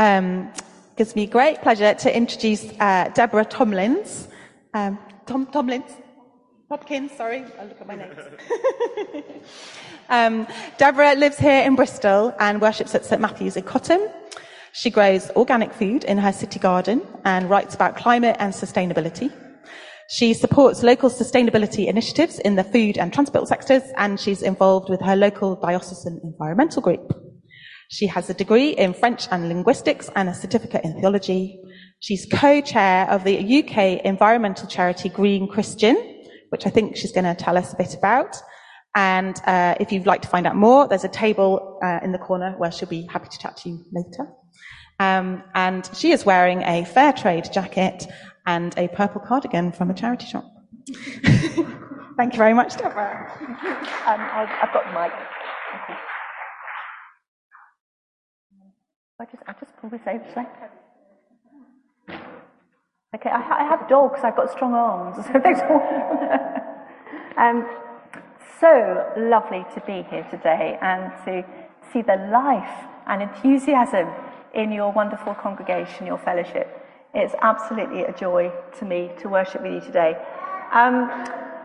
Um, 0.00 0.50
gives 0.96 1.14
me 1.14 1.26
great 1.26 1.60
pleasure 1.60 1.92
to 1.92 2.16
introduce 2.16 2.64
uh, 2.80 3.10
Deborah 3.12 3.44
Tomlins. 3.44 4.28
Um, 4.72 4.98
Tom 5.26 5.44
Tomlins? 5.48 5.92
Hopkins, 6.70 7.12
sorry, 7.12 7.44
I'll 7.58 7.66
look 7.66 7.78
at 7.82 7.86
my 7.86 7.96
notes. 7.96 8.18
um, 10.08 10.46
Deborah 10.78 11.14
lives 11.16 11.36
here 11.36 11.62
in 11.64 11.76
Bristol 11.76 12.34
and 12.40 12.62
worships 12.62 12.94
at 12.94 13.04
St 13.04 13.20
Matthew's 13.20 13.58
in 13.58 13.64
Cotham. 13.64 14.00
She 14.72 14.88
grows 14.88 15.30
organic 15.32 15.70
food 15.70 16.04
in 16.04 16.16
her 16.16 16.32
city 16.32 16.58
garden 16.58 17.02
and 17.26 17.50
writes 17.50 17.74
about 17.74 17.98
climate 17.98 18.36
and 18.38 18.54
sustainability. 18.54 19.30
She 20.08 20.32
supports 20.32 20.82
local 20.82 21.10
sustainability 21.10 21.88
initiatives 21.88 22.38
in 22.38 22.56
the 22.56 22.64
food 22.64 22.96
and 22.96 23.12
transport 23.12 23.48
sectors, 23.48 23.82
and 23.98 24.18
she's 24.18 24.40
involved 24.40 24.88
with 24.88 25.02
her 25.02 25.14
local 25.14 25.56
diocesan 25.56 26.22
environmental 26.24 26.80
group. 26.80 27.29
She 27.92 28.06
has 28.06 28.30
a 28.30 28.34
degree 28.34 28.70
in 28.70 28.94
French 28.94 29.26
and 29.32 29.48
linguistics 29.48 30.08
and 30.14 30.28
a 30.28 30.34
certificate 30.34 30.84
in 30.84 31.00
theology. 31.00 31.60
She's 31.98 32.24
co-chair 32.24 33.10
of 33.10 33.24
the 33.24 33.36
UK 33.36 34.04
environmental 34.04 34.68
charity 34.68 35.08
Green 35.08 35.48
Christian, 35.48 35.96
which 36.50 36.68
I 36.68 36.70
think 36.70 36.96
she's 36.96 37.10
going 37.10 37.24
to 37.24 37.34
tell 37.34 37.58
us 37.58 37.72
a 37.72 37.76
bit 37.76 37.96
about. 37.96 38.36
And 38.94 39.40
uh, 39.44 39.74
if 39.80 39.90
you'd 39.90 40.06
like 40.06 40.22
to 40.22 40.28
find 40.28 40.46
out 40.46 40.54
more, 40.54 40.86
there's 40.86 41.02
a 41.02 41.08
table 41.08 41.80
uh, 41.82 41.98
in 42.00 42.12
the 42.12 42.18
corner 42.18 42.54
where 42.58 42.70
she'll 42.70 42.88
be 42.88 43.08
happy 43.10 43.28
to 43.28 43.38
chat 43.38 43.56
to 43.58 43.70
you 43.70 43.84
later. 43.90 44.28
Um, 45.00 45.42
and 45.56 45.90
she 45.92 46.12
is 46.12 46.24
wearing 46.24 46.62
a 46.62 46.84
fair 46.84 47.12
trade 47.12 47.52
jacket 47.52 48.06
and 48.46 48.72
a 48.78 48.86
purple 48.86 49.20
cardigan 49.20 49.72
from 49.72 49.90
a 49.90 49.94
charity 49.94 50.26
shop. 50.26 50.44
Thank 52.16 52.34
you 52.34 52.38
very 52.38 52.54
much, 52.54 52.76
Deborah. 52.76 53.32
Um, 54.06 54.20
I've 54.20 54.72
got 54.72 54.84
the 54.84 54.92
mic. 54.92 56.06
I 59.20 59.26
just, 59.26 59.42
I 59.46 59.52
just 59.52 59.76
pull 59.76 59.90
this 59.90 60.00
over, 60.06 60.24
Okay, 63.14 63.28
I, 63.28 63.36
I, 63.36 63.64
have 63.64 63.86
dogs, 63.86 64.20
I've 64.22 64.34
got 64.34 64.50
strong 64.50 64.72
arms. 64.72 65.18
um, 67.36 67.68
so 68.58 69.12
lovely 69.18 69.66
to 69.74 69.80
be 69.86 70.08
here 70.08 70.26
today 70.30 70.78
and 70.80 71.12
to 71.26 71.44
see 71.92 72.00
the 72.00 72.16
life 72.32 72.88
and 73.08 73.22
enthusiasm 73.22 74.08
in 74.54 74.72
your 74.72 74.90
wonderful 74.90 75.34
congregation, 75.34 76.06
your 76.06 76.18
fellowship. 76.18 76.82
It's 77.12 77.34
absolutely 77.42 78.04
a 78.04 78.12
joy 78.12 78.50
to 78.78 78.84
me 78.86 79.10
to 79.20 79.28
worship 79.28 79.60
with 79.60 79.72
you 79.72 79.80
today. 79.80 80.16
Um, 80.72 81.10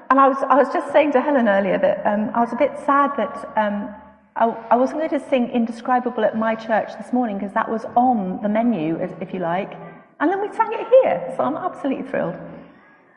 and 0.09 0.19
I 0.19 0.27
was, 0.27 0.43
I 0.49 0.55
was 0.55 0.67
just 0.73 0.91
saying 0.91 1.13
to 1.13 1.21
Helen 1.21 1.47
earlier 1.47 1.77
that 1.77 2.05
um, 2.05 2.31
I 2.33 2.41
was 2.41 2.51
a 2.51 2.57
bit 2.57 2.73
sad 2.85 3.11
that 3.15 3.53
um, 3.55 3.95
I, 4.37 4.75
wasn't 4.75 4.99
going 4.99 5.09
to 5.11 5.29
sing 5.29 5.49
Indescribable 5.49 6.25
at 6.25 6.37
my 6.37 6.55
church 6.55 6.89
this 6.97 7.13
morning 7.13 7.37
because 7.37 7.53
that 7.53 7.69
was 7.69 7.85
on 7.95 8.41
the 8.41 8.49
menu, 8.49 8.97
if 9.21 9.33
you 9.33 9.39
like. 9.39 9.71
And 10.19 10.29
then 10.29 10.41
we 10.41 10.53
sang 10.53 10.73
it 10.73 10.85
here, 11.01 11.33
so 11.37 11.43
I'm 11.43 11.55
absolutely 11.55 12.09
thrilled. 12.09 12.35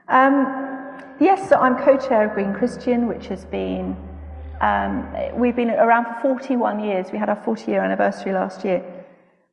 Um, 0.08 0.96
yes, 1.18 1.48
so 1.48 1.56
I'm 1.56 1.76
co-chair 1.76 2.28
of 2.28 2.34
Green 2.34 2.54
Christian, 2.54 3.08
which 3.08 3.26
has 3.26 3.44
been, 3.44 3.96
um, 4.60 5.12
we've 5.34 5.56
been 5.56 5.70
around 5.70 6.04
for 6.04 6.36
41 6.36 6.84
years. 6.84 7.10
We 7.12 7.18
had 7.18 7.28
our 7.28 7.42
40 7.44 7.70
year 7.70 7.82
anniversary 7.82 8.32
last 8.32 8.64
year. 8.64 8.82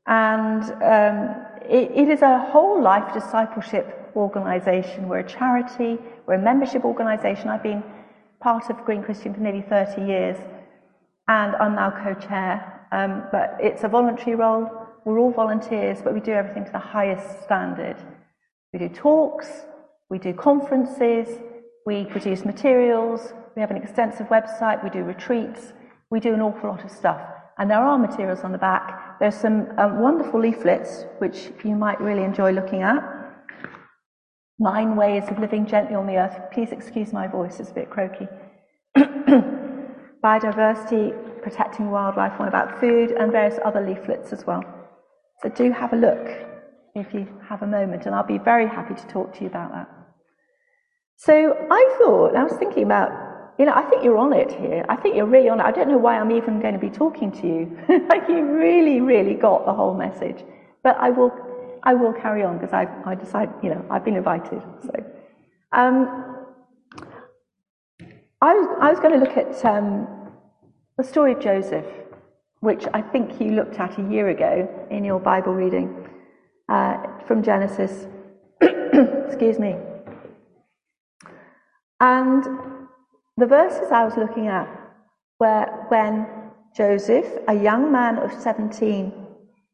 And 0.06 0.64
um, 0.84 1.46
it, 1.68 1.92
it 1.96 2.10
is 2.10 2.22
a 2.22 2.40
whole 2.40 2.80
life 2.80 3.12
discipleship 3.12 4.12
organisation. 4.16 5.10
We're 5.10 5.20
a 5.20 5.28
charity, 5.28 5.98
we're 6.28 6.36
a 6.36 6.42
membership 6.42 6.86
organisation. 6.86 7.50
I've 7.50 7.64
been 7.64 7.84
part 8.40 8.70
of 8.70 8.78
Green 8.86 9.02
Christian 9.02 9.34
for 9.34 9.40
nearly 9.40 9.64
30 9.64 10.04
years, 10.04 10.38
and 11.28 11.56
I'm 11.56 11.76
now 11.76 11.92
co-chair. 11.92 12.88
Um, 12.92 13.24
but 13.32 13.58
it's 13.60 13.84
a 13.84 13.88
voluntary 13.88 14.36
role. 14.36 14.70
We're 15.06 15.20
all 15.20 15.32
volunteers, 15.32 16.02
but 16.04 16.14
we 16.14 16.20
do 16.20 16.32
everything 16.32 16.66
to 16.66 16.72
the 16.72 16.80
highest 16.80 17.44
standard. 17.44 17.98
We 18.74 18.80
do 18.80 18.90
talks, 18.90 19.48
we 20.10 20.20
do 20.20 20.34
conferences, 20.34 21.28
we 21.86 22.06
produce 22.06 22.46
materials, 22.46 23.34
we 23.56 23.62
have 23.62 23.72
an 23.72 23.78
extensive 23.78 24.28
website, 24.28 24.84
we 24.84 24.90
do 24.90 25.04
retreats, 25.04 25.74
we 26.10 26.20
do 26.20 26.34
an 26.34 26.42
awful 26.42 26.70
lot 26.70 26.84
of 26.84 26.92
stuff. 26.92 27.22
And 27.58 27.70
there 27.70 27.80
are 27.80 27.98
materials 27.98 28.42
on 28.42 28.52
the 28.52 28.58
back. 28.58 29.18
There's 29.20 29.36
some 29.36 29.68
um, 29.78 30.00
wonderful 30.00 30.42
leaflets, 30.42 31.06
which 31.20 31.52
you 31.64 31.76
might 31.76 32.02
really 32.02 32.24
enjoy 32.24 32.52
looking 32.52 32.82
at. 32.82 33.02
Nine 34.60 34.96
ways 34.96 35.24
of 35.30 35.40
living 35.40 35.66
gently 35.66 35.96
on 35.96 36.06
the 36.06 36.18
earth. 36.18 36.38
Please 36.52 36.72
excuse 36.72 37.14
my 37.14 37.28
voice, 37.28 37.60
it's 37.60 37.72
a 37.72 37.74
bit 37.74 37.90
croaky. 37.90 38.28
Biodiversity, 40.24 41.42
protecting 41.42 41.92
wildlife, 41.92 42.40
one 42.40 42.48
about 42.48 42.80
food, 42.80 43.12
and 43.12 43.32
various 43.32 43.60
other 43.64 43.86
leaflets 43.86 44.34
as 44.34 44.46
well. 44.46 44.64
So 45.42 45.50
do 45.50 45.72
have 45.72 45.94
a 45.94 45.96
look 45.96 46.28
if 46.96 47.14
you 47.14 47.28
have 47.48 47.62
a 47.62 47.68
moment, 47.68 48.06
and 48.06 48.16
I'll 48.16 48.26
be 48.26 48.38
very 48.38 48.68
happy 48.68 48.96
to 48.96 49.08
talk 49.08 49.34
to 49.36 49.42
you 49.42 49.48
about 49.48 49.72
that. 49.74 49.90
So 51.18 51.56
I 51.70 51.96
thought, 52.00 52.36
I 52.36 52.44
was 52.44 52.54
thinking 52.54 52.84
about, 52.84 53.10
you 53.58 53.66
know, 53.66 53.74
I 53.74 53.84
think 53.84 54.04
you're 54.04 54.18
on 54.18 54.34
it 54.34 54.52
here. 54.52 54.86
I 54.90 54.96
think 54.96 55.16
you're 55.16 55.26
really 55.26 55.50
on 55.50 55.60
it. 55.60 55.64
I 55.64 55.72
don't 55.72 55.88
know 55.88 55.98
why 55.98 56.18
I'm 56.20 56.32
even 56.32 56.62
going 56.62 56.74
to 56.74 56.80
be 56.80 56.90
talking 56.90 57.32
to 57.32 57.48
you. 57.48 57.78
like 58.10 58.28
you 58.28 58.44
really, 58.46 59.02
really 59.02 59.34
got 59.34 59.66
the 59.66 59.74
whole 59.74 59.94
message. 59.94 60.44
But 60.84 60.98
I 60.98 61.10
will, 61.10 61.32
I 61.84 61.94
will 61.94 62.14
carry 62.14 62.44
on 62.44 62.58
because 62.58 62.74
I, 62.74 62.88
I 63.06 63.16
decide, 63.16 63.50
you 63.64 63.70
know, 63.70 63.86
I've 63.90 64.04
been 64.04 64.16
invited. 64.16 64.62
So, 64.84 64.92
um, 65.72 66.35
I 68.46 68.54
was, 68.54 68.78
I 68.82 68.90
was 68.92 69.00
going 69.00 69.14
to 69.20 69.20
look 69.26 69.38
at 69.38 69.66
um, 69.66 70.08
the 70.98 71.04
story 71.04 71.34
of 71.34 71.40
Joseph 71.40 71.86
which 72.66 72.86
I 72.96 73.02
think 73.02 73.40
you 73.40 73.52
looked 73.52 73.76
at 73.80 74.00
a 74.00 74.02
year 74.12 74.30
ago 74.30 74.68
in 74.90 75.06
your 75.06 75.20
Bible 75.20 75.54
reading 75.54 76.10
uh, 76.68 76.98
from 77.28 77.44
Genesis. 77.44 78.08
Excuse 78.62 79.60
me. 79.60 79.76
And 82.00 82.44
the 83.38 83.46
verses 83.46 83.92
I 83.92 84.04
was 84.04 84.18
looking 84.18 84.48
at 84.48 84.68
were 85.40 85.66
when 85.90 86.26
Joseph, 86.76 87.28
a 87.48 87.54
young 87.54 87.92
man 87.92 88.18
of 88.18 88.34
17, 88.34 89.14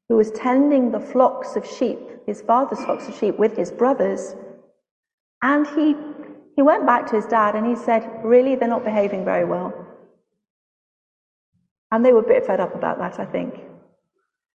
who 0.09 0.16
was 0.18 0.32
tending 0.32 0.92
the 0.92 1.00
flocks 1.00 1.56
of 1.56 1.66
sheep, 1.66 2.00
his 2.28 2.42
father's 2.42 2.84
flocks 2.84 3.08
of 3.08 3.16
sheep, 3.16 3.40
with 3.40 3.56
his 3.56 3.72
brothers, 3.72 4.36
and 5.42 5.66
he, 5.68 5.96
he 6.56 6.62
went 6.62 6.86
back 6.86 7.08
to 7.08 7.16
his 7.16 7.26
dad 7.26 7.56
and 7.56 7.66
he 7.66 7.76
said, 7.76 8.10
Really, 8.24 8.56
they're 8.56 8.68
not 8.68 8.84
behaving 8.84 9.26
very 9.26 9.46
well. 9.46 9.74
And 11.92 12.06
they 12.06 12.14
were 12.14 12.20
a 12.20 12.28
bit 12.28 12.46
fed 12.46 12.60
up 12.60 12.76
about 12.76 12.98
that, 13.00 13.20
I 13.20 13.26
think. 13.26 13.54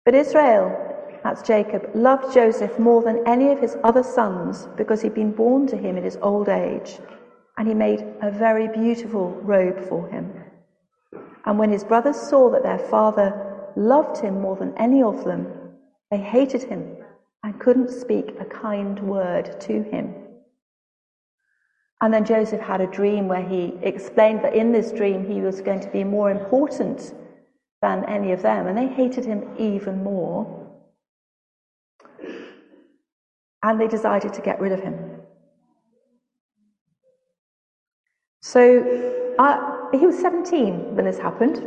But 0.06 0.16
Israel, 0.16 0.92
that's 1.24 1.42
Jacob, 1.44 1.92
loved 1.94 2.34
Joseph 2.34 2.80
more 2.80 3.04
than 3.04 3.26
any 3.28 3.52
of 3.52 3.60
his 3.60 3.78
other 3.84 4.04
sons 4.04 4.68
because 4.76 5.02
he'd 5.02 5.14
been 5.14 5.32
born 5.32 5.68
to 5.68 5.78
him 5.78 5.98
in 5.98 6.04
his 6.04 6.18
old 6.22 6.50
age, 6.50 7.00
and 7.58 7.68
he 7.68 7.74
made 7.74 8.04
a 8.22 8.32
very 8.32 8.68
beautiful 8.68 9.32
robe 9.42 9.88
for 9.88 10.08
him. 10.10 10.34
And 11.46 11.60
when 11.60 11.70
his 11.70 11.84
brothers 11.84 12.18
saw 12.18 12.50
that 12.52 12.64
their 12.64 12.80
father 12.80 13.72
loved 13.76 14.18
him 14.18 14.42
more 14.42 14.56
than 14.56 14.78
any 14.78 15.04
of 15.04 15.24
them, 15.24 15.48
they 16.10 16.18
hated 16.18 16.64
him 16.64 16.98
and 17.44 17.60
couldn't 17.60 17.90
speak 17.90 18.36
a 18.40 18.46
kind 18.46 19.00
word 19.00 19.60
to 19.62 19.84
him. 19.84 20.21
And 22.02 22.12
then 22.12 22.26
Joseph 22.26 22.60
had 22.60 22.82
a 22.82 22.88
dream 22.88 23.28
where 23.28 23.44
he 23.44 23.74
explained 23.84 24.44
that 24.44 24.56
in 24.56 24.72
this 24.72 24.92
dream 24.92 25.24
he 25.24 25.42
was 25.42 25.62
going 25.62 25.80
to 25.82 25.90
be 25.90 26.04
more 26.04 26.32
important 26.32 27.14
than 27.84 28.04
any 28.06 28.32
of 28.32 28.42
them, 28.42 28.68
and 28.68 28.78
they 28.78 28.88
hated 28.88 29.24
him 29.24 29.44
even 29.58 30.04
more. 30.04 30.58
And 33.64 33.80
they 33.80 33.88
decided 33.88 34.34
to 34.34 34.42
get 34.42 34.60
rid 34.60 34.72
of 34.72 34.82
him. 34.82 34.96
So 38.42 39.36
uh, 39.38 39.92
he 39.92 40.06
was 40.08 40.18
17 40.18 40.96
when 40.96 41.06
this 41.06 41.20
happened, 41.20 41.58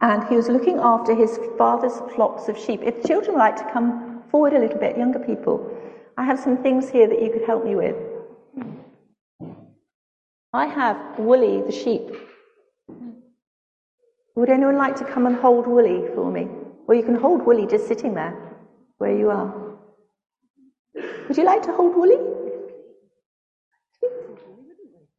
and 0.00 0.28
he 0.28 0.36
was 0.36 0.48
looking 0.48 0.78
after 0.78 1.12
his 1.12 1.40
father's 1.58 1.98
flocks 2.14 2.48
of 2.48 2.56
sheep. 2.56 2.82
If 2.84 3.04
children 3.04 3.36
like 3.36 3.56
to 3.56 3.68
come 3.72 4.22
forward 4.30 4.52
a 4.52 4.60
little 4.60 4.78
bit, 4.78 4.96
younger 4.96 5.18
people, 5.18 5.76
I 6.16 6.24
have 6.24 6.38
some 6.38 6.62
things 6.62 6.88
here 6.88 7.08
that 7.08 7.20
you 7.20 7.30
could 7.30 7.42
help 7.42 7.64
me 7.64 7.74
with. 7.74 7.96
I 10.56 10.64
have 10.64 11.18
Woolly 11.18 11.60
the 11.60 11.70
sheep. 11.70 12.10
Would 14.36 14.48
anyone 14.48 14.78
like 14.78 14.96
to 14.96 15.04
come 15.04 15.26
and 15.26 15.36
hold 15.36 15.66
Woolly 15.66 16.08
for 16.14 16.30
me? 16.30 16.48
Or 16.88 16.94
you 16.94 17.02
can 17.02 17.14
hold 17.14 17.44
Woolly 17.44 17.66
just 17.66 17.86
sitting 17.86 18.14
there 18.14 18.34
where 18.96 19.14
you 19.14 19.28
are. 19.30 19.76
Would 21.28 21.36
you 21.36 21.44
like 21.44 21.62
to 21.64 21.72
hold 21.72 21.94
Woolly? 21.94 22.16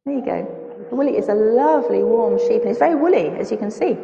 There 0.04 0.14
you 0.14 0.24
go. 0.24 0.86
Woolly 0.90 1.16
is 1.16 1.28
a 1.28 1.34
lovely 1.34 2.02
warm 2.02 2.38
sheep 2.38 2.62
and 2.62 2.70
it's 2.70 2.80
very 2.80 2.96
woolly, 2.96 3.28
as 3.28 3.52
you 3.52 3.58
can 3.58 3.70
see. 3.70 3.96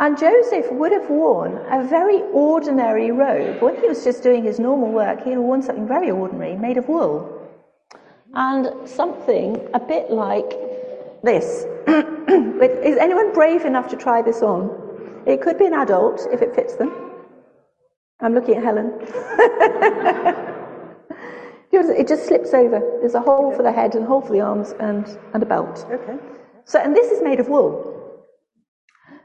And 0.00 0.18
Joseph 0.18 0.72
would 0.72 0.90
have 0.90 1.08
worn 1.08 1.58
a 1.70 1.84
very 1.86 2.22
ordinary 2.32 3.12
robe. 3.12 3.62
When 3.62 3.76
he 3.76 3.86
was 3.86 4.02
just 4.02 4.24
doing 4.24 4.42
his 4.42 4.58
normal 4.58 4.90
work, 4.90 5.22
he 5.22 5.30
had 5.30 5.38
worn 5.38 5.62
something 5.62 5.86
very 5.86 6.10
ordinary, 6.10 6.56
made 6.56 6.78
of 6.78 6.88
wool. 6.88 7.41
And 8.34 8.88
something 8.88 9.68
a 9.74 9.80
bit 9.80 10.10
like 10.10 10.50
this. 11.22 11.64
Is 11.86 12.96
anyone 12.96 13.32
brave 13.32 13.64
enough 13.64 13.88
to 13.88 13.96
try 13.96 14.22
this 14.22 14.42
on? 14.42 14.70
It 15.26 15.42
could 15.42 15.58
be 15.58 15.66
an 15.66 15.74
adult 15.74 16.26
if 16.32 16.40
it 16.40 16.54
fits 16.54 16.76
them. 16.76 16.92
I'm 18.20 18.34
looking 18.34 18.56
at 18.56 18.62
Helen. 18.62 18.92
it 21.72 22.08
just 22.08 22.26
slips 22.26 22.54
over. 22.54 22.80
There's 23.00 23.14
a 23.14 23.20
hole 23.20 23.48
okay. 23.48 23.56
for 23.56 23.62
the 23.62 23.72
head 23.72 23.94
and 23.94 24.04
a 24.04 24.06
hole 24.06 24.20
for 24.20 24.32
the 24.32 24.40
arms 24.40 24.74
and, 24.80 25.06
and 25.34 25.42
a 25.42 25.46
belt. 25.46 25.84
Okay. 25.90 26.16
So, 26.64 26.78
and 26.78 26.94
this 26.94 27.10
is 27.10 27.22
made 27.22 27.40
of 27.40 27.48
wool. 27.48 27.88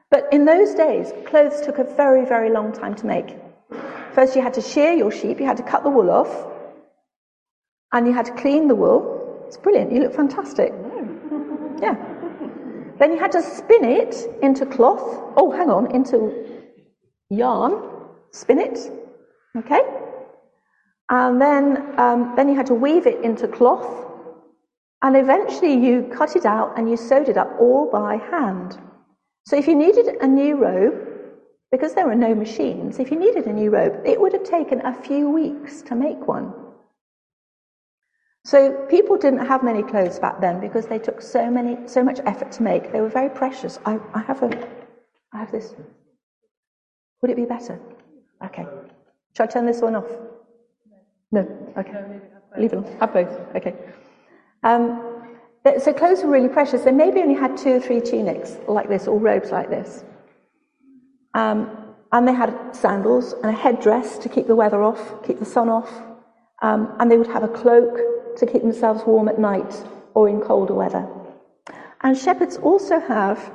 But 0.09 0.27
in 0.31 0.45
those 0.45 0.73
days, 0.73 1.11
clothes 1.25 1.61
took 1.61 1.77
a 1.77 1.83
very, 1.83 2.25
very 2.25 2.49
long 2.49 2.71
time 2.71 2.95
to 2.95 3.05
make. 3.05 3.37
First, 4.13 4.35
you 4.35 4.41
had 4.41 4.53
to 4.55 4.61
shear 4.61 4.93
your 4.93 5.11
sheep, 5.11 5.39
you 5.39 5.45
had 5.45 5.57
to 5.57 5.63
cut 5.63 5.83
the 5.83 5.89
wool 5.89 6.09
off, 6.09 6.47
and 7.93 8.07
you 8.07 8.13
had 8.13 8.25
to 8.25 8.33
clean 8.33 8.67
the 8.67 8.75
wool. 8.75 9.45
It's 9.47 9.57
brilliant. 9.57 9.91
You 9.91 10.01
look 10.01 10.13
fantastic. 10.13 10.73
Yeah. 11.81 11.95
Then 12.99 13.11
you 13.11 13.19
had 13.19 13.31
to 13.33 13.41
spin 13.41 13.85
it 13.85 14.15
into 14.41 14.65
cloth. 14.65 15.33
Oh, 15.37 15.51
hang 15.51 15.69
on, 15.69 15.91
into 15.95 16.61
yarn. 17.29 17.73
Spin 18.31 18.59
it. 18.59 18.79
Okay. 19.57 19.81
And 21.09 21.41
then, 21.41 21.97
um, 21.99 22.33
then 22.35 22.49
you 22.49 22.55
had 22.55 22.65
to 22.67 22.73
weave 22.73 23.07
it 23.07 23.23
into 23.23 23.47
cloth. 23.47 24.05
And 25.03 25.15
eventually 25.15 25.73
you 25.73 26.09
cut 26.11 26.35
it 26.35 26.45
out 26.45 26.77
and 26.77 26.89
you 26.89 26.97
sewed 26.97 27.29
it 27.29 27.37
up 27.37 27.55
all 27.59 27.89
by 27.91 28.17
hand. 28.17 28.77
So 29.45 29.55
if 29.55 29.67
you 29.67 29.75
needed 29.75 30.07
a 30.19 30.27
new 30.27 30.55
robe, 30.55 31.07
because 31.71 31.93
there 31.93 32.07
were 32.07 32.15
no 32.15 32.33
machines, 32.33 32.99
if 32.99 33.11
you 33.11 33.19
needed 33.19 33.45
a 33.45 33.53
new 33.53 33.69
robe, 33.69 34.01
it 34.05 34.19
would 34.19 34.33
have 34.33 34.43
taken 34.43 34.85
a 34.85 34.93
few 35.03 35.29
weeks 35.29 35.81
to 35.83 35.95
make 35.95 36.27
one. 36.27 36.51
So 38.47 38.71
people 38.89 39.17
didn't 39.17 39.45
have 39.45 39.61
many 39.61 39.83
clothes 39.83 40.19
back 40.19 40.39
then 40.39 40.61
because 40.61 40.85
they 40.85 40.99
took 40.99 41.21
so 41.21 41.51
many, 41.51 41.85
so 41.85 42.01
much 42.01 42.21
effort 42.25 42.49
to 42.53 42.63
make. 42.63 42.93
They 42.93 43.01
were 43.01 43.09
very 43.09 43.29
precious. 43.29 43.77
I, 43.85 43.99
I 44.13 44.21
have 44.21 44.41
a, 44.41 44.69
I 45.33 45.39
have 45.39 45.51
this. 45.51 45.75
Would 47.21 47.31
it 47.31 47.35
be 47.35 47.43
better? 47.43 47.77
Okay. 48.45 48.65
Should 49.35 49.43
I 49.43 49.47
turn 49.47 49.65
this 49.65 49.81
one 49.81 49.95
off? 49.95 50.09
No. 51.29 51.41
Okay. 51.75 52.21
Leave 52.57 52.71
it 52.71 52.77
on. 52.77 52.85
Have 53.01 53.11
both. 53.11 53.37
Okay. 53.57 53.75
Um, 54.63 55.25
so 55.83 55.91
clothes 55.91 56.23
were 56.23 56.29
really 56.29 56.47
precious. 56.47 56.83
They 56.83 56.93
maybe 56.93 57.19
only 57.19 57.35
had 57.35 57.57
two 57.57 57.73
or 57.73 57.81
three 57.81 57.99
tunics 57.99 58.55
like 58.69 58.87
this, 58.87 59.09
or 59.09 59.19
robes 59.19 59.51
like 59.51 59.69
this. 59.69 60.05
Um, 61.33 61.95
and 62.13 62.25
they 62.25 62.33
had 62.33 62.73
sandals 62.73 63.33
and 63.33 63.47
a 63.47 63.59
headdress 63.65 64.17
to 64.19 64.29
keep 64.29 64.47
the 64.47 64.55
weather 64.55 64.83
off, 64.83 65.21
keep 65.27 65.37
the 65.37 65.45
sun 65.45 65.67
off. 65.67 65.91
Um, 66.61 66.95
and 67.01 67.11
they 67.11 67.17
would 67.17 67.27
have 67.27 67.43
a 67.43 67.49
cloak 67.49 68.16
to 68.37 68.45
keep 68.45 68.61
themselves 68.61 69.03
warm 69.05 69.27
at 69.27 69.39
night 69.39 69.83
or 70.13 70.29
in 70.29 70.41
colder 70.41 70.73
weather. 70.73 71.07
And 72.01 72.17
shepherds 72.17 72.57
also 72.57 72.99
have 72.99 73.51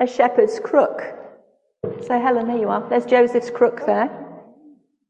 a 0.00 0.06
shepherd's 0.06 0.58
crook. 0.58 1.02
So, 2.06 2.20
Helen, 2.20 2.48
there 2.48 2.58
you 2.58 2.68
are. 2.68 2.88
There's 2.88 3.06
Joseph's 3.06 3.50
crook 3.50 3.86
there. 3.86 4.10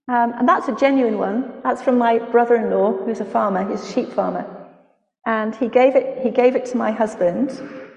Um, 0.09 0.35
and 0.39 0.49
that's 0.49 0.69
a 0.69 0.75
genuine 0.75 1.19
one. 1.19 1.61
That's 1.63 1.83
from 1.83 1.97
my 1.97 2.19
brother 2.19 2.57
in 2.57 2.71
law, 2.71 2.93
who's 2.93 3.21
a 3.21 3.25
farmer, 3.25 3.69
he's 3.71 3.83
a 3.83 3.93
sheep 3.93 4.13
farmer. 4.13 4.45
And 5.25 5.55
he 5.55 5.69
gave, 5.69 5.95
it, 5.95 6.23
he 6.23 6.31
gave 6.31 6.57
it 6.57 6.67
to 6.67 6.77
my 6.77 6.91
husband 6.91 7.51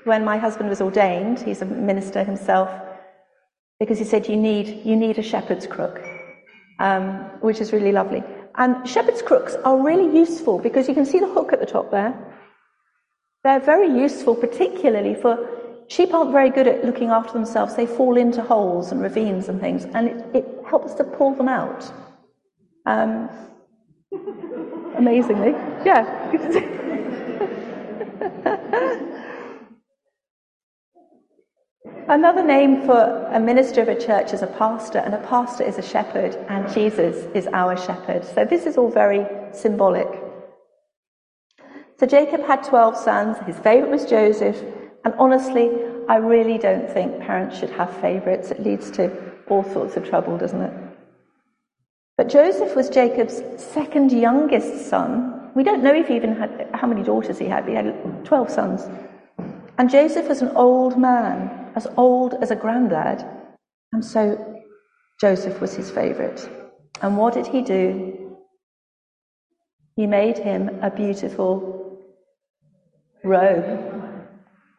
when 0.03 0.23
my 0.23 0.37
husband 0.37 0.69
was 0.69 0.81
ordained. 0.81 1.39
He's 1.39 1.61
a 1.63 1.65
minister 1.65 2.23
himself, 2.23 2.69
because 3.79 3.97
he 3.97 4.05
said, 4.05 4.27
You 4.27 4.37
need, 4.37 4.85
you 4.85 4.95
need 4.95 5.17
a 5.17 5.23
shepherd's 5.23 5.65
crook, 5.65 5.99
um, 6.79 7.05
which 7.41 7.61
is 7.61 7.73
really 7.73 7.91
lovely. 7.91 8.23
And 8.55 8.87
shepherd's 8.87 9.21
crooks 9.21 9.55
are 9.65 9.77
really 9.77 10.17
useful 10.17 10.59
because 10.59 10.87
you 10.87 10.93
can 10.93 11.05
see 11.05 11.19
the 11.19 11.27
hook 11.27 11.51
at 11.53 11.59
the 11.59 11.65
top 11.65 11.91
there. 11.91 12.13
They're 13.43 13.59
very 13.59 13.89
useful, 13.89 14.33
particularly 14.35 15.13
for 15.15 15.37
sheep 15.87 16.13
aren't 16.13 16.31
very 16.31 16.49
good 16.49 16.67
at 16.67 16.83
looking 16.83 17.09
after 17.09 17.33
themselves. 17.33 17.75
They 17.75 17.85
fall 17.85 18.17
into 18.17 18.41
holes 18.41 18.91
and 18.91 19.01
ravines 19.01 19.49
and 19.49 19.59
things, 19.59 19.85
and 19.85 20.07
it, 20.07 20.25
it 20.35 20.45
helps 20.67 20.93
to 20.95 21.03
pull 21.03 21.35
them 21.35 21.47
out. 21.47 21.91
Um, 22.85 23.29
amazingly, 24.97 25.51
yeah. 25.85 26.31
Another 32.07 32.43
name 32.43 32.85
for 32.85 33.27
a 33.33 33.39
minister 33.39 33.81
of 33.81 33.87
a 33.87 33.99
church 33.99 34.31
is 34.31 34.43
a 34.43 34.47
pastor, 34.47 34.99
and 34.99 35.15
a 35.15 35.27
pastor 35.27 35.63
is 35.63 35.79
a 35.79 35.81
shepherd, 35.81 36.35
and 36.49 36.71
Jesus 36.71 37.25
is 37.33 37.47
our 37.47 37.75
shepherd. 37.75 38.23
So 38.23 38.45
this 38.45 38.67
is 38.67 38.77
all 38.77 38.91
very 38.91 39.25
symbolic. 39.51 40.07
So 41.97 42.05
Jacob 42.05 42.41
had 42.41 42.63
12 42.63 42.95
sons. 42.95 43.37
His 43.47 43.57
favourite 43.57 43.89
was 43.89 44.05
Joseph. 44.05 44.61
And 45.03 45.15
honestly, 45.15 45.71
I 46.07 46.17
really 46.17 46.59
don't 46.59 46.87
think 46.87 47.21
parents 47.21 47.57
should 47.57 47.71
have 47.71 47.91
favourites. 48.01 48.51
It 48.51 48.61
leads 48.61 48.91
to 48.91 49.09
all 49.47 49.63
sorts 49.63 49.97
of 49.97 50.07
trouble, 50.07 50.37
doesn't 50.37 50.61
it? 50.61 50.73
But 52.17 52.29
Joseph 52.29 52.75
was 52.75 52.87
Jacob's 52.87 53.41
second 53.57 54.11
youngest 54.11 54.89
son. 54.89 55.49
We 55.55 55.63
don't 55.63 55.81
know 55.81 55.95
if 55.95 56.07
he 56.09 56.15
even 56.17 56.35
had 56.35 56.69
how 56.73 56.85
many 56.85 57.01
daughters 57.01 57.39
he 57.39 57.45
had, 57.45 57.67
he 57.67 57.73
had 57.73 58.23
12 58.25 58.49
sons. 58.51 58.87
And 59.79 59.89
Joseph 59.89 60.27
was 60.27 60.43
an 60.43 60.49
old 60.49 60.99
man, 60.99 61.64
as 61.75 61.87
old 61.97 62.33
as 62.41 62.51
a 62.51 62.55
granddad. 62.55 63.25
And 63.93 64.03
so 64.03 64.61
Joseph 65.19 65.61
was 65.61 65.73
his 65.73 65.91
favourite. 65.91 66.49
And 67.01 67.17
what 67.17 67.33
did 67.33 67.47
he 67.47 67.61
do? 67.61 68.37
He 69.95 70.07
made 70.07 70.37
him 70.37 70.69
a 70.81 70.89
beautiful 70.89 71.99
robe 73.23 73.95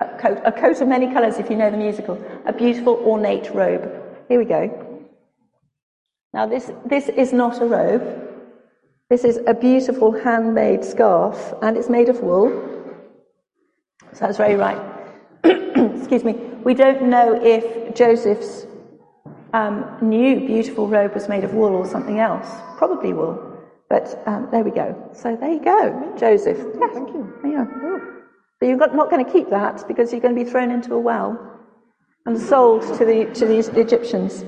a 0.00 0.18
coat, 0.18 0.38
a 0.44 0.52
coat 0.52 0.80
of 0.80 0.88
many 0.88 1.12
colours, 1.12 1.38
if 1.38 1.50
you 1.50 1.56
know 1.56 1.70
the 1.70 1.76
musical, 1.76 2.22
a 2.46 2.52
beautiful 2.52 2.94
ornate 3.04 3.50
robe. 3.54 3.90
Here 4.28 4.38
we 4.38 4.44
go. 4.44 5.04
Now, 6.34 6.46
this, 6.46 6.70
this 6.84 7.08
is 7.08 7.32
not 7.32 7.62
a 7.62 7.64
robe. 7.64 8.22
This 9.08 9.24
is 9.24 9.38
a 9.46 9.54
beautiful 9.54 10.12
handmade 10.12 10.84
scarf, 10.84 11.54
and 11.62 11.76
it's 11.76 11.88
made 11.88 12.08
of 12.08 12.20
wool. 12.20 12.50
So 14.12 14.20
that's 14.20 14.36
very 14.36 14.56
right. 14.56 14.80
Excuse 15.44 16.24
me. 16.24 16.55
We 16.66 16.74
don't 16.74 17.02
know 17.02 17.38
if 17.40 17.94
Joseph's 17.94 18.66
um, 19.54 19.98
new 20.02 20.44
beautiful 20.48 20.88
robe 20.88 21.14
was 21.14 21.28
made 21.28 21.44
of 21.44 21.54
wool 21.54 21.72
or 21.72 21.86
something 21.86 22.18
else. 22.18 22.48
Probably 22.76 23.12
wool. 23.12 23.38
But 23.88 24.20
um, 24.26 24.48
there 24.50 24.64
we 24.64 24.72
go. 24.72 25.12
So 25.14 25.36
there 25.36 25.52
you 25.52 25.60
go, 25.60 26.12
Joseph. 26.18 26.58
Yes. 26.58 26.92
Thank 26.92 27.10
you. 27.10 27.32
Yeah. 27.44 27.66
But 28.58 28.66
you're 28.66 28.78
not 28.78 29.10
going 29.10 29.24
to 29.24 29.30
keep 29.30 29.48
that 29.50 29.86
because 29.86 30.10
you're 30.10 30.20
going 30.20 30.34
to 30.34 30.44
be 30.44 30.50
thrown 30.50 30.72
into 30.72 30.94
a 30.94 30.98
well 30.98 31.38
and 32.26 32.36
sold 32.36 32.82
to 32.98 33.04
the, 33.04 33.30
to 33.34 33.46
the 33.46 33.58
Egyptians. 33.80 34.44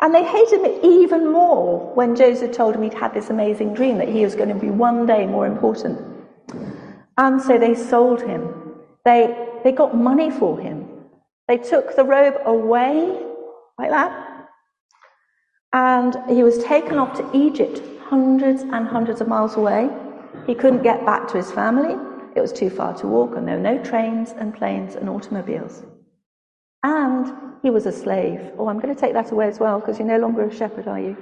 And 0.00 0.12
they 0.12 0.24
hated 0.24 0.60
him 0.60 0.80
even 0.82 1.30
more 1.30 1.94
when 1.94 2.16
Joseph 2.16 2.50
told 2.50 2.74
him 2.74 2.82
he'd 2.82 2.94
had 2.94 3.14
this 3.14 3.30
amazing 3.30 3.74
dream 3.74 3.98
that 3.98 4.08
he 4.08 4.24
was 4.24 4.34
going 4.34 4.48
to 4.48 4.56
be 4.56 4.70
one 4.70 5.06
day 5.06 5.24
more 5.24 5.46
important. 5.46 6.00
And 7.16 7.40
so 7.40 7.58
they 7.58 7.76
sold 7.76 8.22
him. 8.22 8.65
They, 9.06 9.50
they 9.62 9.70
got 9.70 9.96
money 9.96 10.32
for 10.32 10.58
him. 10.58 10.88
They 11.46 11.58
took 11.58 11.94
the 11.94 12.02
robe 12.02 12.38
away, 12.44 13.16
like 13.78 13.90
that. 13.90 14.48
And 15.72 16.16
he 16.28 16.42
was 16.42 16.58
taken 16.64 16.98
off 16.98 17.16
to 17.18 17.30
Egypt, 17.32 17.80
hundreds 18.02 18.62
and 18.62 18.84
hundreds 18.84 19.20
of 19.20 19.28
miles 19.28 19.54
away. 19.54 19.88
He 20.48 20.56
couldn't 20.56 20.82
get 20.82 21.06
back 21.06 21.28
to 21.28 21.36
his 21.36 21.52
family. 21.52 21.94
It 22.34 22.40
was 22.40 22.52
too 22.52 22.68
far 22.68 22.94
to 22.94 23.06
walk, 23.06 23.36
and 23.36 23.46
there 23.46 23.56
were 23.56 23.62
no 23.62 23.78
trains 23.80 24.32
and 24.32 24.52
planes 24.52 24.96
and 24.96 25.08
automobiles. 25.08 25.84
And 26.82 27.32
he 27.62 27.70
was 27.70 27.86
a 27.86 27.92
slave. 27.92 28.40
Oh, 28.58 28.66
I'm 28.66 28.80
going 28.80 28.92
to 28.92 29.00
take 29.00 29.12
that 29.12 29.30
away 29.30 29.46
as 29.46 29.60
well 29.60 29.78
because 29.78 30.00
you're 30.00 30.08
no 30.08 30.18
longer 30.18 30.48
a 30.48 30.52
shepherd, 30.52 30.88
are 30.88 30.98
you? 30.98 31.16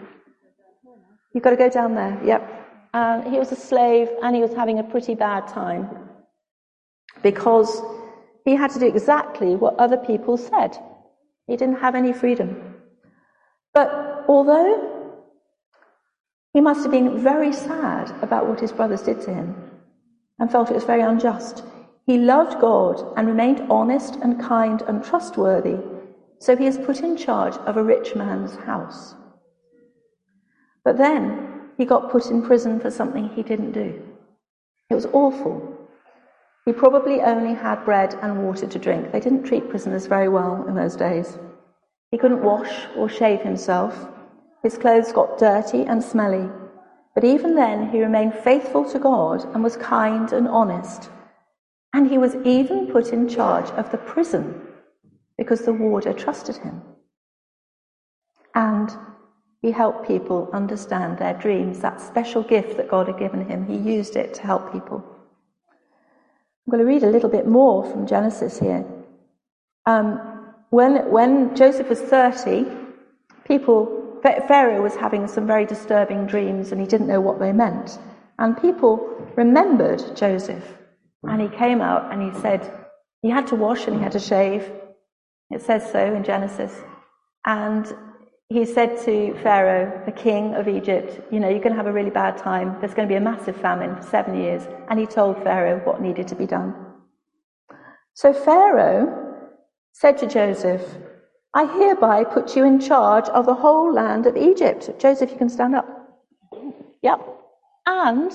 You've 1.34 1.44
got 1.44 1.50
to 1.50 1.56
go 1.56 1.68
down 1.68 1.94
there. 1.94 2.18
Yep. 2.24 2.50
And 2.94 3.30
he 3.30 3.38
was 3.38 3.52
a 3.52 3.56
slave 3.56 4.08
and 4.22 4.34
he 4.34 4.40
was 4.40 4.54
having 4.54 4.78
a 4.78 4.84
pretty 4.84 5.14
bad 5.14 5.46
time 5.48 6.13
because 7.24 7.82
he 8.44 8.54
had 8.54 8.70
to 8.70 8.78
do 8.78 8.86
exactly 8.86 9.56
what 9.56 9.74
other 9.80 9.96
people 9.96 10.36
said. 10.36 10.78
He 11.48 11.56
didn't 11.56 11.80
have 11.80 11.96
any 11.96 12.12
freedom. 12.12 12.76
But 13.72 13.88
although 14.28 14.94
he 16.52 16.60
must 16.60 16.82
have 16.82 16.92
been 16.92 17.18
very 17.18 17.52
sad 17.52 18.14
about 18.22 18.46
what 18.46 18.60
his 18.60 18.70
brothers 18.70 19.02
did 19.02 19.20
to 19.22 19.34
him 19.34 19.56
and 20.38 20.50
felt 20.50 20.70
it 20.70 20.74
was 20.74 20.84
very 20.84 21.02
unjust. 21.02 21.64
He 22.06 22.18
loved 22.18 22.60
God 22.60 23.02
and 23.16 23.26
remained 23.26 23.66
honest 23.70 24.16
and 24.16 24.40
kind 24.40 24.82
and 24.82 25.02
trustworthy, 25.02 25.78
so 26.38 26.54
he 26.54 26.66
is 26.66 26.78
put 26.78 27.00
in 27.00 27.16
charge 27.16 27.56
of 27.68 27.76
a 27.76 27.82
rich 27.82 28.14
man's 28.14 28.54
house. 28.54 29.14
But 30.84 30.98
then 30.98 31.70
he 31.78 31.84
got 31.84 32.12
put 32.12 32.30
in 32.30 32.42
prison 32.42 32.78
for 32.78 32.90
something 32.90 33.30
he 33.30 33.42
didn't 33.42 33.72
do. 33.72 34.02
It 34.90 34.94
was 34.94 35.06
awful. 35.06 35.73
He 36.66 36.72
probably 36.72 37.20
only 37.20 37.54
had 37.54 37.84
bread 37.84 38.14
and 38.22 38.44
water 38.44 38.66
to 38.66 38.78
drink. 38.78 39.12
They 39.12 39.20
didn't 39.20 39.44
treat 39.44 39.68
prisoners 39.68 40.06
very 40.06 40.28
well 40.28 40.66
in 40.66 40.74
those 40.74 40.96
days. 40.96 41.38
He 42.10 42.16
couldn't 42.16 42.42
wash 42.42 42.86
or 42.96 43.08
shave 43.08 43.42
himself. 43.42 44.08
His 44.62 44.78
clothes 44.78 45.12
got 45.12 45.38
dirty 45.38 45.82
and 45.82 46.02
smelly. 46.02 46.48
But 47.14 47.24
even 47.24 47.54
then, 47.54 47.90
he 47.90 48.00
remained 48.00 48.34
faithful 48.34 48.88
to 48.90 48.98
God 48.98 49.44
and 49.52 49.62
was 49.62 49.76
kind 49.76 50.32
and 50.32 50.48
honest. 50.48 51.10
And 51.92 52.08
he 52.10 52.18
was 52.18 52.34
even 52.44 52.90
put 52.90 53.12
in 53.12 53.28
charge 53.28 53.70
of 53.72 53.90
the 53.92 53.98
prison 53.98 54.62
because 55.36 55.62
the 55.62 55.72
warder 55.72 56.12
trusted 56.12 56.56
him. 56.56 56.80
And 58.54 58.90
he 59.60 59.70
helped 59.70 60.06
people 60.06 60.48
understand 60.52 61.18
their 61.18 61.34
dreams, 61.34 61.80
that 61.80 62.00
special 62.00 62.42
gift 62.42 62.76
that 62.78 62.90
God 62.90 63.08
had 63.08 63.18
given 63.18 63.48
him. 63.48 63.66
He 63.66 63.76
used 63.76 64.16
it 64.16 64.32
to 64.34 64.42
help 64.42 64.72
people. 64.72 65.04
I'm 66.66 66.70
going 66.70 66.84
to 66.84 66.90
read 66.90 67.02
a 67.02 67.10
little 67.10 67.28
bit 67.28 67.46
more 67.46 67.84
from 67.84 68.06
Genesis 68.06 68.58
here. 68.58 68.84
Um, 69.84 70.18
when, 70.70 71.10
when 71.10 71.54
Joseph 71.54 71.90
was 71.90 72.00
30, 72.00 72.66
people, 73.46 74.18
Pharaoh 74.22 74.82
was 74.82 74.96
having 74.96 75.28
some 75.28 75.46
very 75.46 75.66
disturbing 75.66 76.26
dreams 76.26 76.72
and 76.72 76.80
he 76.80 76.86
didn't 76.86 77.06
know 77.06 77.20
what 77.20 77.38
they 77.38 77.52
meant. 77.52 77.98
And 78.38 78.60
people 78.60 79.14
remembered 79.36 80.16
Joseph. 80.16 80.64
And 81.22 81.40
he 81.40 81.48
came 81.48 81.80
out 81.80 82.12
and 82.12 82.22
he 82.22 82.40
said, 82.40 82.72
he 83.20 83.30
had 83.30 83.46
to 83.48 83.56
wash 83.56 83.86
and 83.86 83.96
he 83.96 84.02
had 84.02 84.12
to 84.12 84.18
shave. 84.18 84.70
It 85.50 85.62
says 85.62 85.90
so 85.90 86.14
in 86.14 86.24
Genesis. 86.24 86.74
And 87.44 87.94
he 88.54 88.64
said 88.64 88.96
to 89.04 89.34
Pharaoh, 89.42 90.00
the 90.06 90.12
king 90.12 90.54
of 90.54 90.68
Egypt, 90.68 91.20
You 91.32 91.40
know, 91.40 91.48
you're 91.48 91.58
going 91.58 91.72
to 91.72 91.76
have 91.76 91.88
a 91.88 91.92
really 91.92 92.10
bad 92.10 92.38
time. 92.38 92.76
There's 92.78 92.94
going 92.94 93.08
to 93.08 93.12
be 93.12 93.16
a 93.16 93.20
massive 93.20 93.56
famine 93.56 93.96
for 93.96 94.02
seven 94.02 94.40
years. 94.40 94.62
And 94.88 94.96
he 95.00 95.06
told 95.06 95.42
Pharaoh 95.42 95.80
what 95.80 96.00
needed 96.00 96.28
to 96.28 96.36
be 96.36 96.46
done. 96.46 96.72
So 98.14 98.32
Pharaoh 98.32 99.50
said 99.92 100.18
to 100.18 100.28
Joseph, 100.28 100.82
I 101.52 101.64
hereby 101.66 102.22
put 102.22 102.54
you 102.54 102.64
in 102.64 102.78
charge 102.78 103.28
of 103.30 103.44
the 103.44 103.54
whole 103.54 103.92
land 103.92 104.24
of 104.26 104.36
Egypt. 104.36 104.88
Joseph, 105.00 105.32
you 105.32 105.36
can 105.36 105.48
stand 105.48 105.74
up. 105.74 105.88
Yep. 107.02 107.26
And 107.86 108.32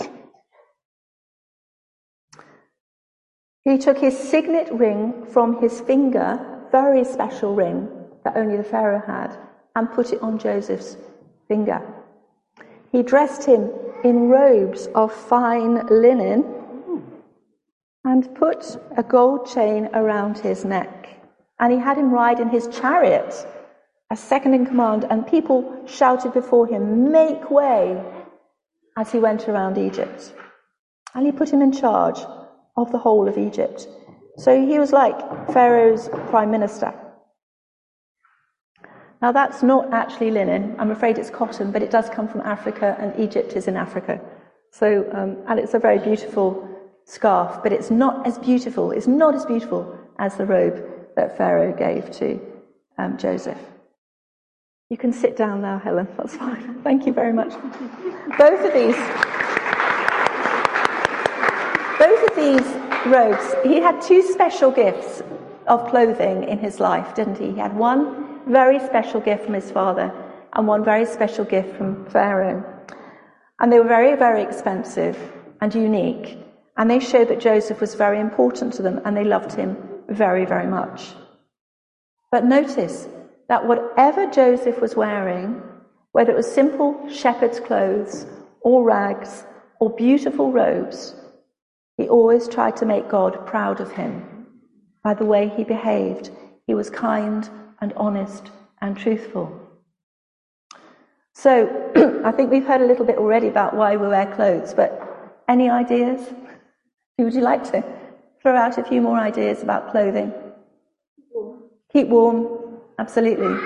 he 3.63 3.77
took 3.77 3.97
his 3.97 4.19
signet 4.19 4.69
ring 4.73 5.25
from 5.31 5.61
his 5.61 5.79
finger, 5.79 6.67
very 6.73 7.05
special 7.05 7.55
ring 7.55 7.87
that 8.25 8.35
only 8.35 8.57
the 8.57 8.65
Pharaoh 8.65 9.01
had 9.07 9.37
and 9.79 9.89
put 9.93 10.11
it 10.11 10.21
on 10.21 10.37
Joseph's 10.37 10.97
finger. 11.47 11.81
He 12.91 13.01
dressed 13.01 13.45
him 13.45 13.71
in 14.03 14.27
robes 14.27 14.87
of 14.93 15.13
fine 15.13 15.87
linen 15.87 16.43
and 18.03 18.35
put 18.35 18.77
a 18.97 19.03
gold 19.03 19.49
chain 19.49 19.89
around 19.93 20.37
his 20.37 20.65
neck. 20.65 21.07
And 21.59 21.71
he 21.71 21.79
had 21.79 21.97
him 21.97 22.11
ride 22.11 22.41
in 22.41 22.49
his 22.49 22.67
chariot, 22.67 23.33
a 24.09 24.17
second 24.17 24.53
in 24.53 24.65
command, 24.65 25.05
and 25.09 25.25
people 25.25 25.83
shouted 25.87 26.33
before 26.33 26.67
him, 26.67 27.11
Make 27.11 27.49
way, 27.49 28.03
as 28.97 29.11
he 29.13 29.19
went 29.19 29.47
around 29.47 29.77
Egypt. 29.77 30.33
And 31.15 31.25
he 31.25 31.31
put 31.31 31.53
him 31.53 31.61
in 31.61 31.71
charge 31.71 32.19
of 32.75 32.91
the 32.91 32.97
whole 32.97 33.29
of 33.29 33.37
Egypt. 33.37 33.87
So 34.37 34.65
he 34.65 34.77
was 34.77 34.91
like 34.91 35.17
Pharaoh's 35.53 36.09
prime 36.29 36.51
minister. 36.51 36.93
Now, 39.21 39.33
that's 39.33 39.61
not 39.61 39.93
actually 39.93 40.31
linen. 40.31 40.75
I'm 40.79 40.91
afraid 40.91 41.17
it's 41.17 41.29
cotton, 41.29 41.71
but 41.71 41.83
it 41.83 41.91
does 41.91 42.09
come 42.09 42.27
from 42.27 42.41
Africa, 42.41 42.95
and 42.99 43.17
Egypt 43.19 43.53
is 43.53 43.67
in 43.67 43.75
Africa. 43.75 44.21
So, 44.71 45.09
um, 45.13 45.37
and 45.47 45.59
it's 45.59 45.73
a 45.73 45.79
very 45.79 45.99
beautiful 45.99 46.65
scarf, 47.05 47.61
but 47.61 47.73
it's 47.73 47.91
not 47.91 48.25
as 48.25 48.37
beautiful, 48.37 48.91
it's 48.91 49.07
not 49.07 49.35
as 49.35 49.45
beautiful 49.45 49.97
as 50.19 50.35
the 50.37 50.45
robe 50.45 50.81
that 51.15 51.37
Pharaoh 51.37 51.73
gave 51.73 52.11
to 52.11 52.39
um, 52.97 53.17
Joseph. 53.17 53.57
You 54.89 54.97
can 54.97 55.11
sit 55.11 55.35
down 55.35 55.61
now, 55.61 55.79
Helen. 55.79 56.07
That's 56.17 56.35
fine. 56.35 56.81
Thank 56.83 57.05
you 57.05 57.13
very 57.13 57.33
much. 57.33 57.49
Both 58.37 58.63
of 58.65 58.73
these, 58.73 58.95
both 61.99 62.29
of 62.29 62.35
these 62.35 62.67
robes, 63.05 63.55
he 63.63 63.81
had 63.81 64.01
two 64.01 64.21
special 64.21 64.71
gifts 64.71 65.21
of 65.67 65.87
clothing 65.89 66.43
in 66.45 66.57
his 66.57 66.79
life, 66.79 67.15
didn't 67.15 67.37
he? 67.37 67.51
He 67.51 67.59
had 67.59 67.75
one 67.75 68.28
very 68.47 68.79
special 68.79 69.19
gift 69.19 69.45
from 69.45 69.53
his 69.53 69.71
father 69.71 70.11
and 70.53 70.67
one 70.67 70.83
very 70.83 71.05
special 71.05 71.45
gift 71.45 71.75
from 71.75 72.05
Pharaoh. 72.09 72.63
And 73.59 73.71
they 73.71 73.79
were 73.79 73.87
very, 73.87 74.15
very 74.15 74.41
expensive 74.41 75.17
and 75.61 75.73
unique. 75.73 76.37
And 76.77 76.89
they 76.89 76.99
showed 76.99 77.27
that 77.27 77.41
Joseph 77.41 77.81
was 77.81 77.95
very 77.95 78.19
important 78.19 78.73
to 78.73 78.81
them 78.81 79.01
and 79.05 79.15
they 79.15 79.25
loved 79.25 79.53
him 79.53 79.77
very, 80.07 80.45
very 80.45 80.67
much. 80.67 81.09
But 82.31 82.45
notice 82.45 83.07
that 83.47 83.67
whatever 83.67 84.27
Joseph 84.27 84.79
was 84.79 84.95
wearing, 84.95 85.61
whether 86.11 86.31
it 86.31 86.37
was 86.37 86.51
simple 86.51 87.09
shepherd's 87.09 87.59
clothes 87.59 88.25
or 88.61 88.83
rags 88.83 89.43
or 89.79 89.89
beautiful 89.89 90.51
robes, 90.51 91.15
he 91.97 92.07
always 92.07 92.47
tried 92.47 92.77
to 92.77 92.85
make 92.85 93.09
God 93.09 93.45
proud 93.45 93.81
of 93.81 93.91
him 93.91 94.47
by 95.03 95.13
the 95.13 95.25
way 95.25 95.49
he 95.49 95.63
behaved. 95.63 96.29
He 96.65 96.73
was 96.73 96.89
kind 96.89 97.49
and 97.81 97.93
honest 97.93 98.51
and 98.81 98.97
truthful. 98.97 99.59
So, 101.33 101.91
I 102.25 102.31
think 102.31 102.51
we've 102.51 102.65
heard 102.65 102.81
a 102.81 102.85
little 102.85 103.05
bit 103.05 103.17
already 103.17 103.47
about 103.47 103.75
why 103.75 103.95
we 103.95 104.07
wear 104.07 104.25
clothes, 104.35 104.73
but 104.73 105.41
any 105.47 105.69
ideas? 105.69 106.33
Would 107.17 107.33
you 107.33 107.41
like 107.41 107.63
to 107.71 107.83
throw 108.41 108.55
out 108.55 108.77
a 108.77 108.83
few 108.83 109.01
more 109.01 109.17
ideas 109.17 109.63
about 109.63 109.91
clothing? 109.91 110.33
Keep 111.91 112.09
warm, 112.09 112.79
absolutely. 112.99 113.57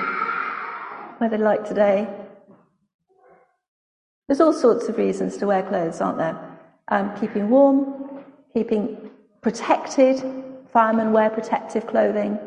Weather 1.20 1.38
like 1.38 1.68
today. 1.68 2.08
There's 4.28 4.40
all 4.40 4.54
sorts 4.54 4.88
of 4.88 4.98
reasons 4.98 5.38
to 5.38 5.48
wear 5.48 5.64
clothes, 5.64 6.00
aren't 6.00 6.18
there? 6.18 6.38
Um, 6.88 7.14
keeping 7.20 7.50
warm, 7.50 8.24
keeping 8.54 9.10
protected. 9.42 10.24
Firemen 10.72 11.12
wear 11.12 11.30
protective 11.30 11.86
clothing. 11.86 12.40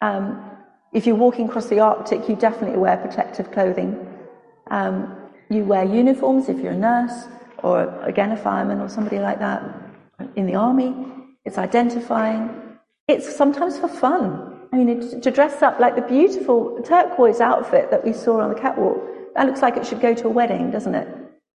Um, 0.00 0.55
if 0.92 1.06
you're 1.06 1.16
walking 1.16 1.48
across 1.48 1.66
the 1.66 1.80
Arctic, 1.80 2.28
you 2.28 2.36
definitely 2.36 2.78
wear 2.78 2.96
protective 2.96 3.50
clothing. 3.52 4.06
Um, 4.70 5.16
you 5.50 5.64
wear 5.64 5.84
uniforms 5.84 6.48
if 6.48 6.58
you're 6.58 6.72
a 6.72 6.76
nurse 6.76 7.26
or, 7.62 7.88
again, 8.02 8.32
a 8.32 8.36
fireman 8.36 8.80
or 8.80 8.88
somebody 8.88 9.18
like 9.18 9.38
that 9.38 9.62
in 10.36 10.46
the 10.46 10.54
army. 10.54 10.94
It's 11.44 11.58
identifying. 11.58 12.50
It's 13.08 13.34
sometimes 13.34 13.78
for 13.78 13.88
fun. 13.88 14.68
I 14.72 14.76
mean, 14.76 15.20
to 15.20 15.30
dress 15.30 15.62
up 15.62 15.78
like 15.78 15.94
the 15.94 16.02
beautiful 16.02 16.80
turquoise 16.82 17.40
outfit 17.40 17.90
that 17.90 18.04
we 18.04 18.12
saw 18.12 18.40
on 18.40 18.48
the 18.48 18.60
catwalk, 18.60 19.00
that 19.34 19.46
looks 19.46 19.62
like 19.62 19.76
it 19.76 19.86
should 19.86 20.00
go 20.00 20.14
to 20.14 20.26
a 20.26 20.30
wedding, 20.30 20.70
doesn't 20.70 20.94
it? 20.94 21.08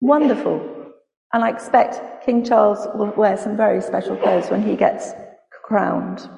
Wonderful. 0.01 0.62
And 1.33 1.43
I 1.43 1.50
expect 1.50 2.25
King 2.25 2.43
Charles 2.43 2.88
will 2.95 3.12
wear 3.12 3.38
some 3.38 3.57
very 3.57 3.81
special 3.81 4.15
clothes 4.15 4.50
when 4.50 4.62
he 4.62 4.75
gets 4.75 5.12
crowned. 5.63 6.29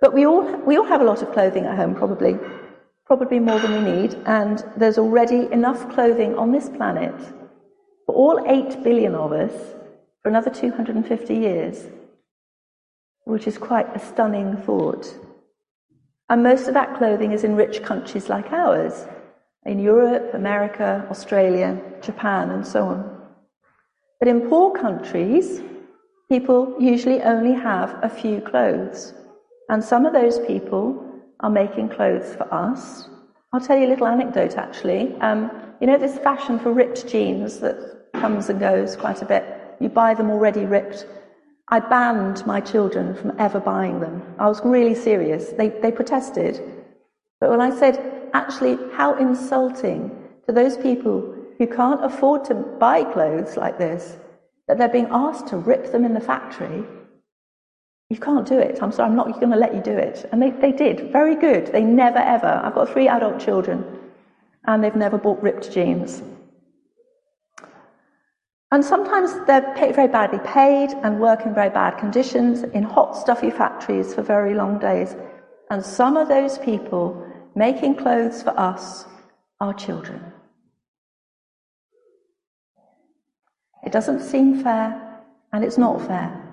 But 0.00 0.12
we 0.12 0.26
all, 0.26 0.44
we 0.66 0.76
all 0.76 0.84
have 0.84 1.00
a 1.00 1.04
lot 1.04 1.22
of 1.22 1.32
clothing 1.32 1.64
at 1.64 1.76
home, 1.76 1.94
probably, 1.94 2.38
probably 3.06 3.38
more 3.38 3.58
than 3.58 3.72
we 3.72 3.92
need, 3.92 4.14
and 4.26 4.64
there's 4.76 4.98
already 4.98 5.50
enough 5.52 5.90
clothing 5.94 6.36
on 6.36 6.52
this 6.52 6.68
planet 6.68 7.14
for 8.04 8.14
all 8.14 8.44
8 8.46 8.82
billion 8.84 9.14
of 9.14 9.32
us 9.32 9.52
for 10.22 10.28
another 10.28 10.50
250 10.50 11.34
years, 11.34 11.86
which 13.24 13.46
is 13.46 13.58
quite 13.58 13.94
a 13.94 13.98
stunning 13.98 14.56
thought. 14.58 15.12
And 16.28 16.42
most 16.42 16.68
of 16.68 16.74
that 16.74 16.96
clothing 16.96 17.32
is 17.32 17.44
in 17.44 17.56
rich 17.56 17.82
countries 17.82 18.28
like 18.28 18.52
ours, 18.52 19.06
in 19.64 19.78
Europe, 19.78 20.34
America, 20.34 21.06
Australia, 21.10 21.80
Japan, 22.02 22.50
and 22.50 22.66
so 22.66 22.86
on. 22.86 23.16
But 24.18 24.28
in 24.28 24.48
poor 24.48 24.72
countries, 24.72 25.60
people 26.28 26.76
usually 26.78 27.22
only 27.22 27.52
have 27.52 27.98
a 28.02 28.08
few 28.08 28.40
clothes. 28.40 29.14
And 29.68 29.82
some 29.82 30.06
of 30.06 30.12
those 30.12 30.38
people 30.40 31.02
are 31.40 31.50
making 31.50 31.88
clothes 31.88 32.34
for 32.34 32.52
us. 32.52 33.08
I'll 33.52 33.60
tell 33.60 33.76
you 33.76 33.86
a 33.86 33.92
little 33.92 34.06
anecdote 34.06 34.56
actually. 34.56 35.14
Um, 35.20 35.50
you 35.80 35.86
know, 35.86 35.98
this 35.98 36.18
fashion 36.18 36.58
for 36.58 36.72
ripped 36.72 37.06
jeans 37.08 37.60
that 37.60 38.12
comes 38.14 38.48
and 38.48 38.60
goes 38.60 38.96
quite 38.96 39.22
a 39.22 39.26
bit. 39.26 39.44
You 39.80 39.88
buy 39.88 40.14
them 40.14 40.30
already 40.30 40.64
ripped. 40.64 41.06
I 41.68 41.80
banned 41.80 42.46
my 42.46 42.60
children 42.60 43.14
from 43.14 43.34
ever 43.38 43.60
buying 43.60 44.00
them. 44.00 44.22
I 44.38 44.46
was 44.46 44.60
really 44.64 44.94
serious. 44.94 45.48
They, 45.48 45.68
they 45.68 45.90
protested. 45.90 46.62
But 47.40 47.50
when 47.50 47.60
I 47.60 47.76
said, 47.76 48.30
actually, 48.32 48.78
how 48.94 49.16
insulting 49.16 50.10
to 50.46 50.52
those 50.52 50.76
people 50.76 51.34
who 51.58 51.66
can't 51.66 52.04
afford 52.04 52.44
to 52.46 52.54
buy 52.54 53.02
clothes 53.02 53.56
like 53.56 53.78
this, 53.78 54.16
that 54.68 54.78
they're 54.78 54.88
being 54.88 55.08
asked 55.10 55.48
to 55.48 55.56
rip 55.56 55.92
them 55.92 56.04
in 56.04 56.14
the 56.14 56.20
factory, 56.20 56.84
you 58.08 58.18
can't 58.18 58.46
do 58.46 58.58
it. 58.58 58.78
I'm 58.82 58.92
sorry, 58.92 59.10
I'm 59.10 59.16
not 59.16 59.32
going 59.32 59.50
to 59.50 59.56
let 59.56 59.74
you 59.74 59.80
do 59.80 59.96
it. 59.96 60.28
And 60.30 60.40
they, 60.40 60.50
they 60.50 60.72
did. 60.72 61.10
Very 61.10 61.34
good. 61.34 61.66
They 61.66 61.82
never 61.82 62.18
ever. 62.18 62.60
I've 62.64 62.74
got 62.74 62.90
three 62.90 63.08
adult 63.08 63.40
children, 63.40 63.84
and 64.64 64.82
they've 64.82 64.94
never 64.94 65.18
bought 65.18 65.42
ripped 65.42 65.72
jeans. 65.72 66.22
And 68.72 68.84
sometimes 68.84 69.32
they're 69.46 69.74
very 69.74 70.08
badly 70.08 70.40
paid 70.44 70.90
and 71.02 71.20
work 71.20 71.46
in 71.46 71.54
very 71.54 71.70
bad 71.70 71.98
conditions 71.98 72.62
in 72.62 72.82
hot, 72.82 73.16
stuffy 73.16 73.50
factories 73.50 74.14
for 74.14 74.22
very 74.22 74.54
long 74.54 74.78
days. 74.78 75.14
And 75.70 75.84
some 75.84 76.16
of 76.16 76.28
those 76.28 76.58
people 76.58 77.26
making 77.54 77.96
clothes 77.96 78.42
for 78.42 78.58
us 78.58 79.04
are 79.60 79.72
children. 79.72 80.20
It 83.84 83.92
doesn't 83.92 84.20
seem 84.20 84.62
fair. 84.62 85.02
and 85.52 85.64
it's 85.64 85.78
not 85.78 86.06
fair. 86.06 86.45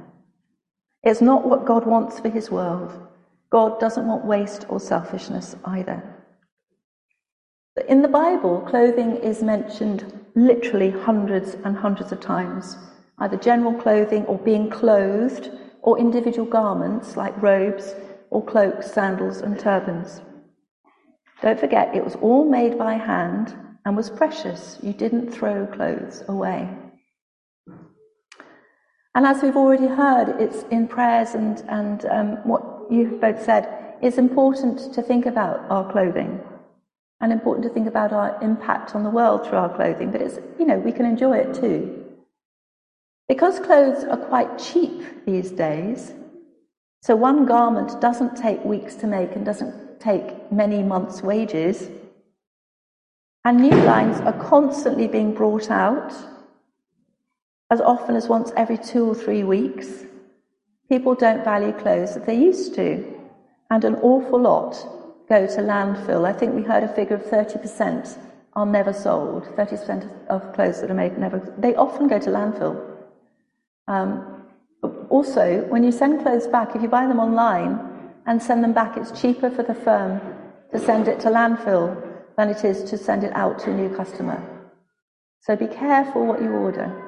It's 1.04 1.22
not 1.22 1.46
what 1.46 1.66
God 1.66 1.86
wants 1.86 2.20
for 2.20 2.30
his 2.30 2.50
world. 2.50 2.94
God 3.50 3.80
doesn't 3.80 4.08
want 4.08 4.26
waste 4.26 4.66
or 4.70 4.80
selfishness 4.80 5.56
either. 5.66 6.02
But 7.76 7.88
in 7.88 8.02
the 8.02 8.08
Bible, 8.08 8.62
clothing 8.62 9.18
is 9.18 9.44
mentioned 9.44 10.26
literally 10.36 10.92
hundreds 10.92 11.56
and 11.66 11.76
hundreds 11.76 12.12
of 12.12 12.20
times, 12.20 12.78
either 13.20 13.38
general 13.38 13.74
clothing 13.74 14.26
or 14.26 14.38
being 14.38 14.70
clothed, 14.70 15.52
or 15.82 16.00
individual 16.00 16.48
garments 16.48 17.18
like 17.18 17.40
robes 17.42 17.94
or 18.30 18.44
cloaks, 18.44 18.92
sandals, 18.92 19.42
and 19.42 19.60
turbans. 19.60 20.22
Don't 21.42 21.60
forget, 21.60 21.94
it 21.94 22.04
was 22.04 22.16
all 22.16 22.50
made 22.50 22.78
by 22.78 22.94
hand 22.94 23.54
and 23.86 23.98
was 23.98 24.10
precious. 24.10 24.80
You 24.82 24.94
didn't 24.94 25.32
throw 25.32 25.68
clothes 25.68 26.24
away. 26.30 26.70
And 29.16 29.26
as 29.28 29.44
we've 29.44 29.56
already 29.56 29.88
heard, 29.88 30.42
it's 30.42 30.64
in 30.72 30.88
prayers 30.88 31.36
and, 31.36 31.64
and 31.70 32.06
um, 32.06 32.28
what 32.48 32.64
you've 32.90 33.22
both 33.22 33.44
said, 33.44 33.96
it's 34.02 34.18
important 34.18 34.94
to 34.94 35.02
think 35.02 35.26
about 35.26 35.60
our 35.70 35.90
clothing 35.92 36.42
and 37.22 37.32
important 37.32 37.64
to 37.64 37.70
think 37.70 37.88
about 37.88 38.12
our 38.12 38.42
impact 38.42 38.96
on 38.96 39.04
the 39.04 39.10
world 39.10 39.48
through 39.48 39.58
our 39.58 39.74
clothing, 39.74 40.12
but 40.12 40.22
it's, 40.22 40.40
you 40.60 40.66
know, 40.66 40.78
we 40.78 40.92
can 40.92 41.06
enjoy 41.06 41.38
it 41.38 41.54
too. 41.54 42.04
Because 43.30 43.60
clothes 43.60 44.04
are 44.04 44.18
quite 44.18 44.58
cheap 44.58 45.26
these 45.26 45.52
days, 45.52 46.12
so 47.02 47.16
one 47.16 47.46
garment 47.46 48.02
doesn't 48.02 48.36
take 48.36 48.64
weeks 48.66 48.96
to 48.96 49.08
make 49.08 49.36
and 49.36 49.46
doesn't 49.46 50.02
take 50.02 50.52
many 50.52 50.84
months' 50.84 51.22
wages, 51.22 51.88
and 53.46 53.58
new 53.58 53.78
lines 53.84 54.20
are 54.22 54.34
constantly 54.34 55.08
being 55.08 55.34
brought 55.34 55.72
out, 55.72 56.14
as 57.74 57.82
often 57.82 58.16
as 58.16 58.30
once 58.30 58.52
every 58.56 58.78
two 58.78 59.04
or 59.04 59.16
three 59.16 59.44
weeks. 59.44 60.06
People 60.90 61.16
don't 61.16 61.44
value 61.44 61.74
clothes 61.74 62.14
that 62.14 62.24
they 62.28 62.36
used 62.36 62.76
to, 62.76 62.88
and 63.72 63.84
an 63.84 63.96
awful 63.96 64.40
lot 64.40 64.74
go 65.28 65.48
to 65.48 65.60
landfill. 65.72 66.24
I 66.24 66.34
think 66.34 66.54
we 66.54 66.62
heard 66.62 66.84
a 66.84 66.94
figure 66.94 67.16
of 67.16 67.24
30% 67.24 68.16
are 68.54 68.68
never 68.68 68.94
sold. 68.94 69.46
30% 69.58 70.28
of 70.28 70.54
clothes 70.54 70.82
that 70.82 70.92
are 70.92 70.94
made 71.04 71.18
never, 71.18 71.40
they 71.58 71.74
often 71.74 72.08
go 72.08 72.20
to 72.20 72.30
landfill. 72.30 72.76
Um, 73.88 74.12
also, 75.10 75.66
when 75.70 75.84
you 75.84 75.92
send 75.92 76.22
clothes 76.22 76.46
back, 76.46 76.76
if 76.76 76.82
you 76.84 76.88
buy 76.88 77.08
them 77.08 77.20
online 77.20 78.12
and 78.28 78.40
send 78.40 78.64
them 78.64 78.74
back, 78.74 78.98
it's 78.98 79.20
cheaper 79.20 79.50
for 79.50 79.64
the 79.64 79.74
firm 79.74 80.22
to 80.72 80.78
send 80.78 81.08
it 81.08 81.20
to 81.22 81.30
landfill 81.30 81.88
than 82.38 82.50
it 82.50 82.64
is 82.64 82.84
to 82.92 83.00
send 83.00 83.24
it 83.24 83.34
out 83.34 83.58
to 83.62 83.72
a 83.72 83.74
new 83.74 83.90
customer. 83.96 84.38
So 85.42 85.56
be 85.56 85.68
careful 85.68 86.28
what 86.28 86.40
you 86.40 86.52
order. 86.52 87.03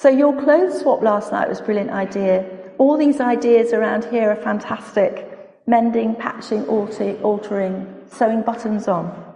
So 0.00 0.08
your 0.08 0.32
clothes 0.40 0.80
swap 0.80 1.02
last 1.02 1.32
night 1.32 1.48
was 1.48 1.58
a 1.58 1.64
brilliant 1.64 1.90
idea. 1.90 2.48
All 2.78 2.96
these 2.96 3.18
ideas 3.20 3.72
around 3.72 4.04
here 4.04 4.30
are 4.30 4.36
fantastic. 4.36 5.26
Mending, 5.66 6.14
patching, 6.14 6.64
altering, 6.68 8.04
sewing 8.06 8.42
buttons 8.42 8.86
on. 8.86 9.34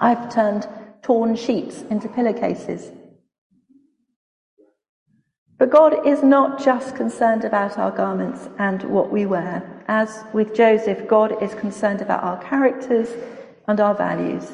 I've 0.00 0.32
turned 0.32 0.66
torn 1.02 1.36
sheets 1.36 1.82
into 1.90 2.08
pillowcases. 2.08 2.90
But 5.58 5.68
God 5.68 6.06
is 6.06 6.22
not 6.22 6.64
just 6.64 6.96
concerned 6.96 7.44
about 7.44 7.76
our 7.76 7.90
garments 7.90 8.48
and 8.58 8.82
what 8.84 9.12
we 9.12 9.26
wear. 9.26 9.84
As 9.86 10.24
with 10.32 10.54
Joseph, 10.54 11.06
God 11.06 11.42
is 11.42 11.52
concerned 11.52 12.00
about 12.00 12.24
our 12.24 12.42
characters 12.42 13.10
and 13.66 13.80
our 13.80 13.94
values. 13.94 14.50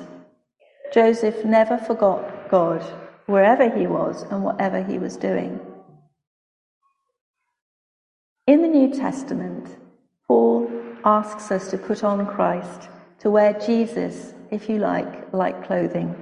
Joseph 0.92 1.44
never 1.44 1.78
forgot 1.78 2.49
God 2.50 2.85
wherever 3.26 3.68
he 3.68 3.86
was 3.86 4.22
and 4.24 4.42
whatever 4.42 4.82
he 4.82 4.98
was 4.98 5.16
doing. 5.16 5.60
In 8.46 8.60
the 8.62 8.68
New 8.68 8.92
Testament, 8.92 9.78
Paul 10.28 10.70
asks 11.04 11.50
us 11.50 11.70
to 11.70 11.78
put 11.78 12.04
on 12.04 12.26
Christ, 12.26 12.88
to 13.20 13.30
wear 13.30 13.54
Jesus, 13.54 14.34
if 14.50 14.68
you 14.68 14.78
like, 14.78 15.32
like 15.32 15.66
clothing. 15.66 16.14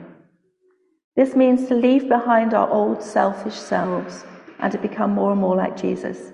This 1.17 1.35
means 1.35 1.69
to 1.69 1.75
leave 1.75 2.09
behind 2.09 2.55
our 2.55 2.71
old 2.71 3.03
selfish 3.03 3.57
selves 3.57 4.25
and 4.61 4.71
to 4.73 4.79
become 4.79 5.11
more 5.11 5.33
and 5.33 5.41
more 5.41 5.57
like 5.57 5.77
Jesus. 5.77 6.33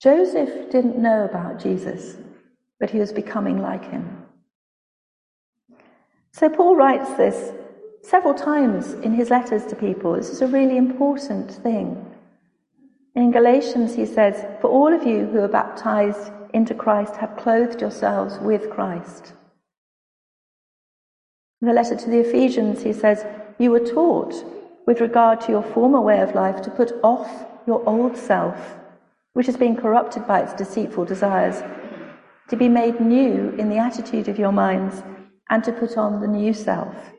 Joseph 0.00 0.70
didn't 0.70 0.98
know 0.98 1.24
about 1.24 1.60
Jesus, 1.60 2.16
but 2.80 2.90
he 2.90 2.98
was 2.98 3.12
becoming 3.12 3.62
like 3.62 3.88
him. 3.88 4.26
So 6.32 6.48
Paul 6.48 6.74
writes 6.74 7.10
this 7.14 7.52
several 8.02 8.34
times 8.34 8.92
in 8.94 9.14
his 9.14 9.30
letters 9.30 9.64
to 9.66 9.76
people. 9.76 10.14
This 10.14 10.30
is 10.30 10.42
a 10.42 10.46
really 10.46 10.76
important 10.76 11.50
thing. 11.50 12.04
In 13.14 13.30
Galatians, 13.30 13.94
he 13.94 14.06
says, 14.06 14.44
For 14.60 14.68
all 14.68 14.92
of 14.92 15.06
you 15.06 15.26
who 15.26 15.38
are 15.38 15.48
baptized 15.48 16.32
into 16.52 16.74
Christ 16.74 17.16
have 17.16 17.36
clothed 17.36 17.80
yourselves 17.80 18.38
with 18.40 18.70
Christ. 18.70 19.34
In 21.60 21.68
the 21.68 21.74
letter 21.74 21.94
to 21.94 22.10
the 22.10 22.18
Ephesians, 22.18 22.82
he 22.82 22.92
says, 22.92 23.24
You 23.58 23.70
were 23.70 23.86
taught, 23.86 24.34
with 24.86 25.00
regard 25.00 25.40
to 25.42 25.52
your 25.52 25.62
former 25.62 26.00
way 26.00 26.20
of 26.20 26.34
life, 26.34 26.60
to 26.62 26.70
put 26.70 26.92
off 27.04 27.46
your 27.66 27.88
old 27.88 28.16
self, 28.16 28.78
which 29.34 29.46
has 29.46 29.56
been 29.56 29.76
corrupted 29.76 30.26
by 30.26 30.40
its 30.40 30.54
deceitful 30.54 31.04
desires, 31.04 31.62
to 32.48 32.56
be 32.56 32.68
made 32.68 33.00
new 33.00 33.50
in 33.58 33.68
the 33.68 33.78
attitude 33.78 34.26
of 34.28 34.38
your 34.38 34.52
minds, 34.52 35.02
and 35.50 35.62
to 35.62 35.72
put 35.72 35.96
on 35.96 36.20
the 36.20 36.26
new 36.26 36.52
self 36.52 37.12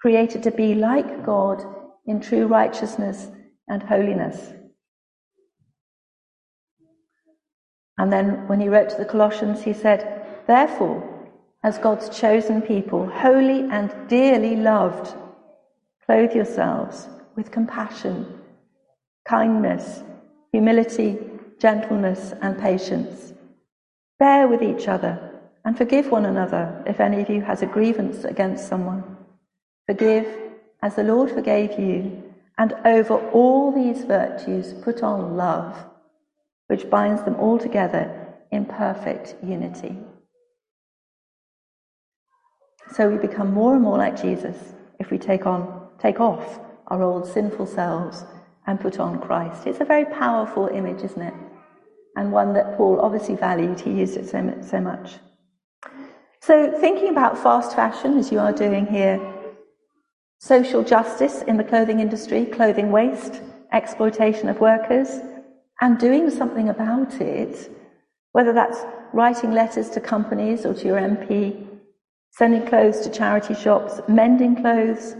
created 0.00 0.42
to 0.44 0.50
be 0.50 0.74
like 0.74 1.24
God 1.24 1.64
in 2.06 2.20
true 2.20 2.46
righteousness 2.46 3.28
and 3.68 3.82
holiness. 3.82 4.52
And 7.98 8.12
then 8.12 8.46
when 8.46 8.60
he 8.60 8.68
wrote 8.68 8.88
to 8.90 8.96
the 8.96 9.04
Colossians, 9.04 9.62
he 9.62 9.72
said, 9.72 10.24
Therefore, 10.46 11.02
as 11.64 11.78
God's 11.78 12.08
chosen 12.16 12.62
people, 12.62 13.06
holy 13.08 13.68
and 13.70 13.92
dearly 14.08 14.54
loved, 14.54 15.14
clothe 16.06 16.32
yourselves 16.32 17.08
with 17.34 17.50
compassion, 17.50 18.40
kindness, 19.24 20.02
humility, 20.52 21.18
gentleness, 21.58 22.32
and 22.40 22.58
patience. 22.58 23.32
Bear 24.18 24.46
with 24.46 24.62
each 24.62 24.86
other 24.88 25.40
and 25.64 25.76
forgive 25.76 26.10
one 26.10 26.24
another 26.24 26.82
if 26.86 27.00
any 27.00 27.20
of 27.20 27.28
you 27.28 27.40
has 27.42 27.62
a 27.62 27.66
grievance 27.66 28.24
against 28.24 28.68
someone. 28.68 29.07
Forgive 29.88 30.26
as 30.82 30.96
the 30.96 31.02
Lord 31.02 31.30
forgave 31.30 31.78
you, 31.78 32.22
and 32.58 32.74
over 32.84 33.14
all 33.30 33.72
these 33.72 34.04
virtues 34.04 34.74
put 34.84 35.02
on 35.02 35.36
love, 35.36 35.74
which 36.66 36.90
binds 36.90 37.22
them 37.22 37.36
all 37.36 37.58
together 37.58 38.34
in 38.52 38.66
perfect 38.66 39.36
unity. 39.42 39.96
So 42.92 43.08
we 43.08 43.16
become 43.16 43.52
more 43.52 43.74
and 43.74 43.82
more 43.82 43.96
like 43.96 44.20
Jesus 44.20 44.56
if 44.98 45.10
we 45.10 45.16
take 45.16 45.46
on, 45.46 45.88
take 45.98 46.20
off 46.20 46.60
our 46.88 47.02
old 47.02 47.26
sinful 47.26 47.66
selves 47.66 48.24
and 48.66 48.78
put 48.78 49.00
on 49.00 49.20
Christ. 49.20 49.66
It's 49.66 49.80
a 49.80 49.86
very 49.86 50.04
powerful 50.04 50.66
image, 50.68 51.02
isn't 51.02 51.22
it? 51.22 51.34
And 52.16 52.30
one 52.30 52.52
that 52.54 52.76
Paul 52.76 53.00
obviously 53.00 53.36
valued. 53.36 53.80
He 53.80 53.92
used 53.92 54.18
it 54.18 54.28
so, 54.28 54.54
so 54.60 54.80
much. 54.80 55.14
So, 56.40 56.78
thinking 56.78 57.08
about 57.08 57.38
fast 57.38 57.74
fashion, 57.76 58.18
as 58.18 58.32
you 58.32 58.38
are 58.38 58.52
doing 58.52 58.86
here, 58.86 59.20
social 60.38 60.82
justice 60.82 61.42
in 61.42 61.56
the 61.56 61.64
clothing 61.64 62.00
industry, 62.00 62.46
clothing 62.46 62.90
waste, 62.90 63.40
exploitation 63.72 64.48
of 64.48 64.60
workers, 64.60 65.20
and 65.80 65.98
doing 65.98 66.30
something 66.30 66.68
about 66.68 67.20
it, 67.20 67.70
whether 68.32 68.52
that's 68.52 68.84
writing 69.12 69.52
letters 69.52 69.90
to 69.90 70.00
companies 70.00 70.64
or 70.64 70.74
to 70.74 70.86
your 70.86 70.98
MP, 70.98 71.66
sending 72.30 72.66
clothes 72.66 73.00
to 73.00 73.10
charity 73.10 73.54
shops, 73.54 74.00
mending 74.08 74.56
clothes, 74.56 75.16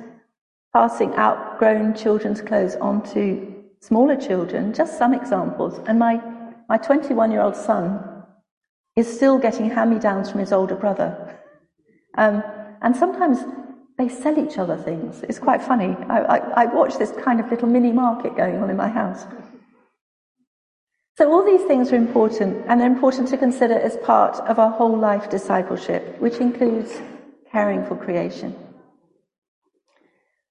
passing 0.72 1.12
outgrown 1.14 1.94
children's 1.94 2.40
clothes 2.40 2.76
on 2.76 3.02
to 3.12 3.54
smaller 3.80 4.16
children, 4.16 4.72
just 4.72 4.98
some 4.98 5.14
examples. 5.14 5.80
And 5.86 5.98
my, 5.98 6.20
my 6.68 6.78
21 6.78 7.30
year 7.32 7.40
old 7.40 7.56
son 7.56 8.24
is 8.96 9.12
still 9.12 9.38
getting 9.38 9.70
hand 9.70 9.90
me 9.90 9.98
downs 9.98 10.30
from 10.30 10.40
his 10.40 10.52
older 10.52 10.74
brother. 10.74 11.38
Um, 12.16 12.42
and 12.82 12.96
sometimes 12.96 13.38
they 13.98 14.08
sell 14.08 14.38
each 14.38 14.58
other 14.58 14.76
things. 14.76 15.24
It's 15.28 15.40
quite 15.40 15.60
funny. 15.60 15.96
I, 16.08 16.18
I, 16.20 16.36
I 16.62 16.66
watch 16.66 16.96
this 16.98 17.12
kind 17.24 17.40
of 17.40 17.50
little 17.50 17.68
mini 17.68 17.92
market 17.92 18.36
going 18.36 18.62
on 18.62 18.70
in 18.70 18.76
my 18.76 18.88
house. 18.88 19.26
So 21.16 21.32
all 21.32 21.44
these 21.44 21.66
things 21.66 21.92
are 21.92 21.96
important, 21.96 22.64
and 22.68 22.80
they're 22.80 22.86
important 22.86 23.26
to 23.28 23.36
consider 23.36 23.74
as 23.74 23.96
part 23.96 24.36
of 24.48 24.60
our 24.60 24.70
whole 24.70 24.96
life 24.96 25.28
discipleship, 25.28 26.16
which 26.20 26.36
includes 26.36 26.96
caring 27.50 27.84
for 27.84 27.96
creation. 27.96 28.54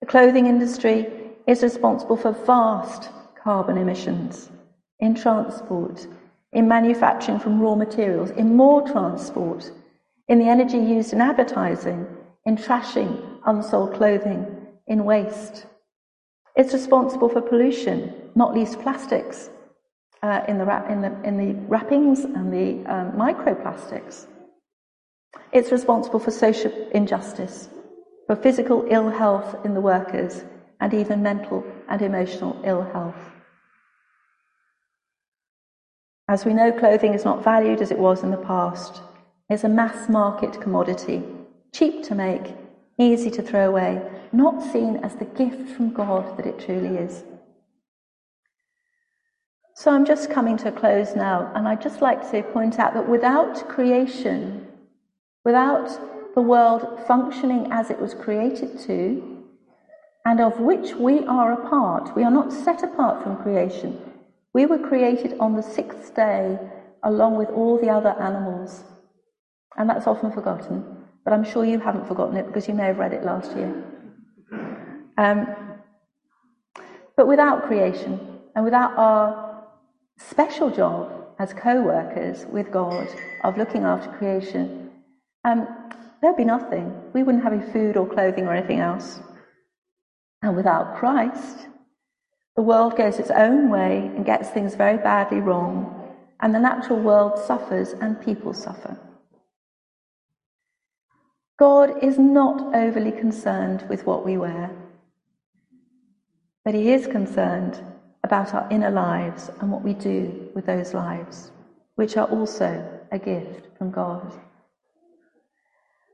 The 0.01 0.07
clothing 0.07 0.45
industry 0.45 1.07
is 1.47 1.63
responsible 1.63 2.17
for 2.17 2.33
vast 2.33 3.09
carbon 3.41 3.77
emissions 3.77 4.49
in 4.99 5.15
transport, 5.15 6.05
in 6.51 6.67
manufacturing 6.67 7.39
from 7.39 7.61
raw 7.61 7.75
materials, 7.75 8.31
in 8.31 8.57
more 8.57 8.85
transport, 8.85 9.71
in 10.27 10.39
the 10.39 10.49
energy 10.49 10.79
used 10.79 11.13
in 11.13 11.21
advertising, 11.21 12.05
in 12.45 12.57
trashing 12.57 13.36
unsold 13.47 13.95
clothing, 13.95 14.45
in 14.87 15.03
waste. 15.03 15.65
It's 16.55 16.73
responsible 16.73 17.29
for 17.29 17.41
pollution, 17.41 18.13
not 18.35 18.53
least 18.53 18.79
plastics 18.79 19.49
uh, 20.23 20.41
in, 20.47 20.57
the 20.57 20.65
wrap, 20.65 20.89
in, 20.89 21.01
the, 21.01 21.21
in 21.23 21.37
the 21.37 21.53
wrappings 21.67 22.23
and 22.23 22.51
the 22.51 22.91
um, 22.91 23.11
microplastics. 23.13 24.25
It's 25.51 25.71
responsible 25.71 26.19
for 26.19 26.31
social 26.31 26.71
injustice, 26.91 27.69
for 28.25 28.35
physical 28.35 28.85
ill 28.89 29.09
health 29.09 29.65
in 29.65 29.73
the 29.73 29.81
workers, 29.81 30.43
and 30.79 30.93
even 30.93 31.21
mental 31.21 31.63
and 31.89 32.01
emotional 32.01 32.59
ill 32.63 32.83
health. 32.83 33.15
As 36.29 36.45
we 36.45 36.53
know, 36.53 36.71
clothing 36.71 37.13
is 37.13 37.23
not 37.23 37.43
valued 37.43 37.81
as 37.81 37.91
it 37.91 37.99
was 37.99 38.23
in 38.23 38.31
the 38.31 38.37
past. 38.37 39.01
It's 39.49 39.63
a 39.63 39.69
mass 39.69 40.09
market 40.09 40.59
commodity, 40.59 41.23
cheap 41.73 42.03
to 42.03 42.15
make, 42.15 42.53
easy 42.99 43.29
to 43.31 43.41
throw 43.41 43.69
away, 43.69 44.01
not 44.31 44.61
seen 44.61 44.97
as 44.97 45.15
the 45.15 45.25
gift 45.25 45.69
from 45.69 45.93
God 45.93 46.37
that 46.37 46.45
it 46.45 46.59
truly 46.59 46.97
is. 46.97 47.23
So 49.75 49.91
I'm 49.91 50.05
just 50.05 50.31
coming 50.31 50.57
to 50.57 50.69
a 50.69 50.71
close 50.71 51.15
now, 51.15 51.51
and 51.53 51.67
I'd 51.67 51.81
just 51.81 52.01
like 52.01 52.31
to 52.31 52.41
point 52.41 52.79
out 52.79 52.95
that 52.95 53.07
without 53.07 53.69
creation, 53.69 54.67
without 55.45 56.33
the 56.33 56.41
world 56.41 56.99
functioning 57.07 57.67
as 57.71 57.89
it 57.89 57.99
was 57.99 58.13
created 58.13 58.79
to, 58.81 59.43
and 60.25 60.41
of 60.41 60.59
which 60.59 60.95
we 60.95 61.25
are 61.25 61.53
a 61.53 61.69
part, 61.69 62.15
we 62.15 62.23
are 62.23 62.31
not 62.31 62.51
set 62.51 62.83
apart 62.83 63.23
from 63.23 63.37
creation. 63.37 64.01
We 64.53 64.65
were 64.65 64.79
created 64.79 65.37
on 65.39 65.55
the 65.55 65.61
sixth 65.61 66.15
day 66.15 66.57
along 67.03 67.37
with 67.37 67.49
all 67.49 67.79
the 67.79 67.89
other 67.89 68.09
animals. 68.19 68.83
And 69.77 69.89
that's 69.89 70.07
often 70.07 70.31
forgotten, 70.31 71.05
but 71.27 71.33
I'm 71.33 71.43
sure 71.43 71.65
you 71.65 71.77
haven't 71.77 72.07
forgotten 72.07 72.37
it 72.37 72.47
because 72.47 72.69
you 72.69 72.73
may 72.73 72.85
have 72.85 72.99
read 72.99 73.11
it 73.11 73.25
last 73.25 73.53
year. 73.53 73.83
Um, 75.17 75.45
but 77.17 77.27
without 77.27 77.63
creation 77.63 78.39
and 78.55 78.63
without 78.63 78.97
our 78.97 79.65
special 80.17 80.69
job 80.69 81.11
as 81.37 81.53
co 81.53 81.81
workers 81.81 82.45
with 82.45 82.71
God 82.71 83.09
of 83.43 83.57
looking 83.57 83.83
after 83.83 84.09
creation, 84.11 84.89
um, 85.43 85.67
there'd 86.21 86.37
be 86.37 86.45
nothing. 86.45 86.95
We 87.11 87.23
wouldn't 87.23 87.43
have 87.43 87.51
any 87.51 87.73
food 87.73 87.97
or 87.97 88.07
clothing 88.07 88.47
or 88.47 88.53
anything 88.53 88.79
else. 88.79 89.19
And 90.43 90.55
without 90.55 90.95
Christ, 90.95 91.67
the 92.55 92.61
world 92.61 92.95
goes 92.95 93.19
its 93.19 93.31
own 93.31 93.69
way 93.69 94.09
and 94.15 94.25
gets 94.25 94.47
things 94.47 94.75
very 94.75 94.97
badly 94.97 95.41
wrong, 95.41 95.93
and 96.39 96.55
the 96.55 96.59
natural 96.59 97.01
world 97.01 97.37
suffers 97.37 97.91
and 97.91 98.21
people 98.21 98.53
suffer. 98.53 98.97
God 101.57 102.03
is 102.03 102.19
not 102.19 102.75
overly 102.75 103.11
concerned 103.11 103.83
with 103.89 104.05
what 104.05 104.23
we 104.23 104.37
wear. 104.37 104.69
But 106.63 106.75
he 106.75 106.91
is 106.91 107.07
concerned 107.07 107.81
about 108.23 108.53
our 108.53 108.67
inner 108.69 108.91
lives 108.91 109.49
and 109.59 109.71
what 109.71 109.83
we 109.83 109.93
do 109.93 110.49
with 110.53 110.67
those 110.67 110.93
lives, 110.93 111.51
which 111.95 112.15
are 112.15 112.27
also 112.27 112.85
a 113.11 113.17
gift 113.17 113.75
from 113.77 113.89
God. 113.89 114.31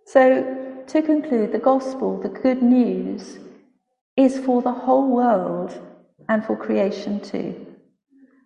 So, 0.05 0.83
to 0.87 1.01
conclude, 1.01 1.51
the 1.51 1.59
gospel, 1.59 2.21
the 2.21 2.29
good 2.29 2.61
news, 2.61 3.39
is 4.15 4.39
for 4.39 4.61
the 4.61 4.71
whole 4.71 5.09
world 5.09 5.77
and 6.29 6.45
for 6.45 6.55
creation 6.55 7.19
too. 7.19 7.65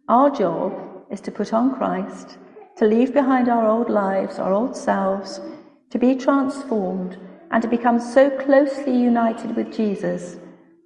Our 0.07 0.29
job 0.29 0.73
is 1.11 1.21
to 1.21 1.31
put 1.31 1.53
on 1.53 1.75
Christ, 1.75 2.37
to 2.77 2.85
leave 2.85 3.13
behind 3.13 3.49
our 3.49 3.67
old 3.67 3.89
lives, 3.89 4.39
our 4.39 4.53
old 4.53 4.75
selves, 4.77 5.41
to 5.91 5.99
be 5.99 6.15
transformed, 6.15 7.17
and 7.51 7.61
to 7.61 7.67
become 7.69 7.99
so 7.99 8.29
closely 8.29 8.95
united 8.95 9.55
with 9.55 9.73
Jesus 9.73 10.37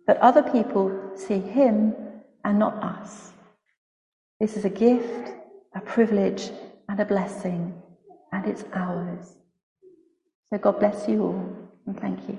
that 0.07 0.17
other 0.17 0.43
people 0.43 1.11
see 1.15 1.39
him 1.39 1.95
and 2.43 2.59
not 2.59 2.75
us. 2.83 3.31
This 4.39 4.57
is 4.57 4.65
a 4.65 4.69
gift, 4.69 5.31
a 5.75 5.81
privilege, 5.81 6.51
and 6.89 6.99
a 6.99 7.05
blessing, 7.05 7.73
and 8.31 8.45
it's 8.45 8.63
ours. 8.73 9.37
So 10.51 10.59
God 10.59 10.79
bless 10.79 11.07
you 11.07 11.23
all, 11.23 11.55
and 11.87 11.99
thank 11.99 12.19
you. 12.27 12.37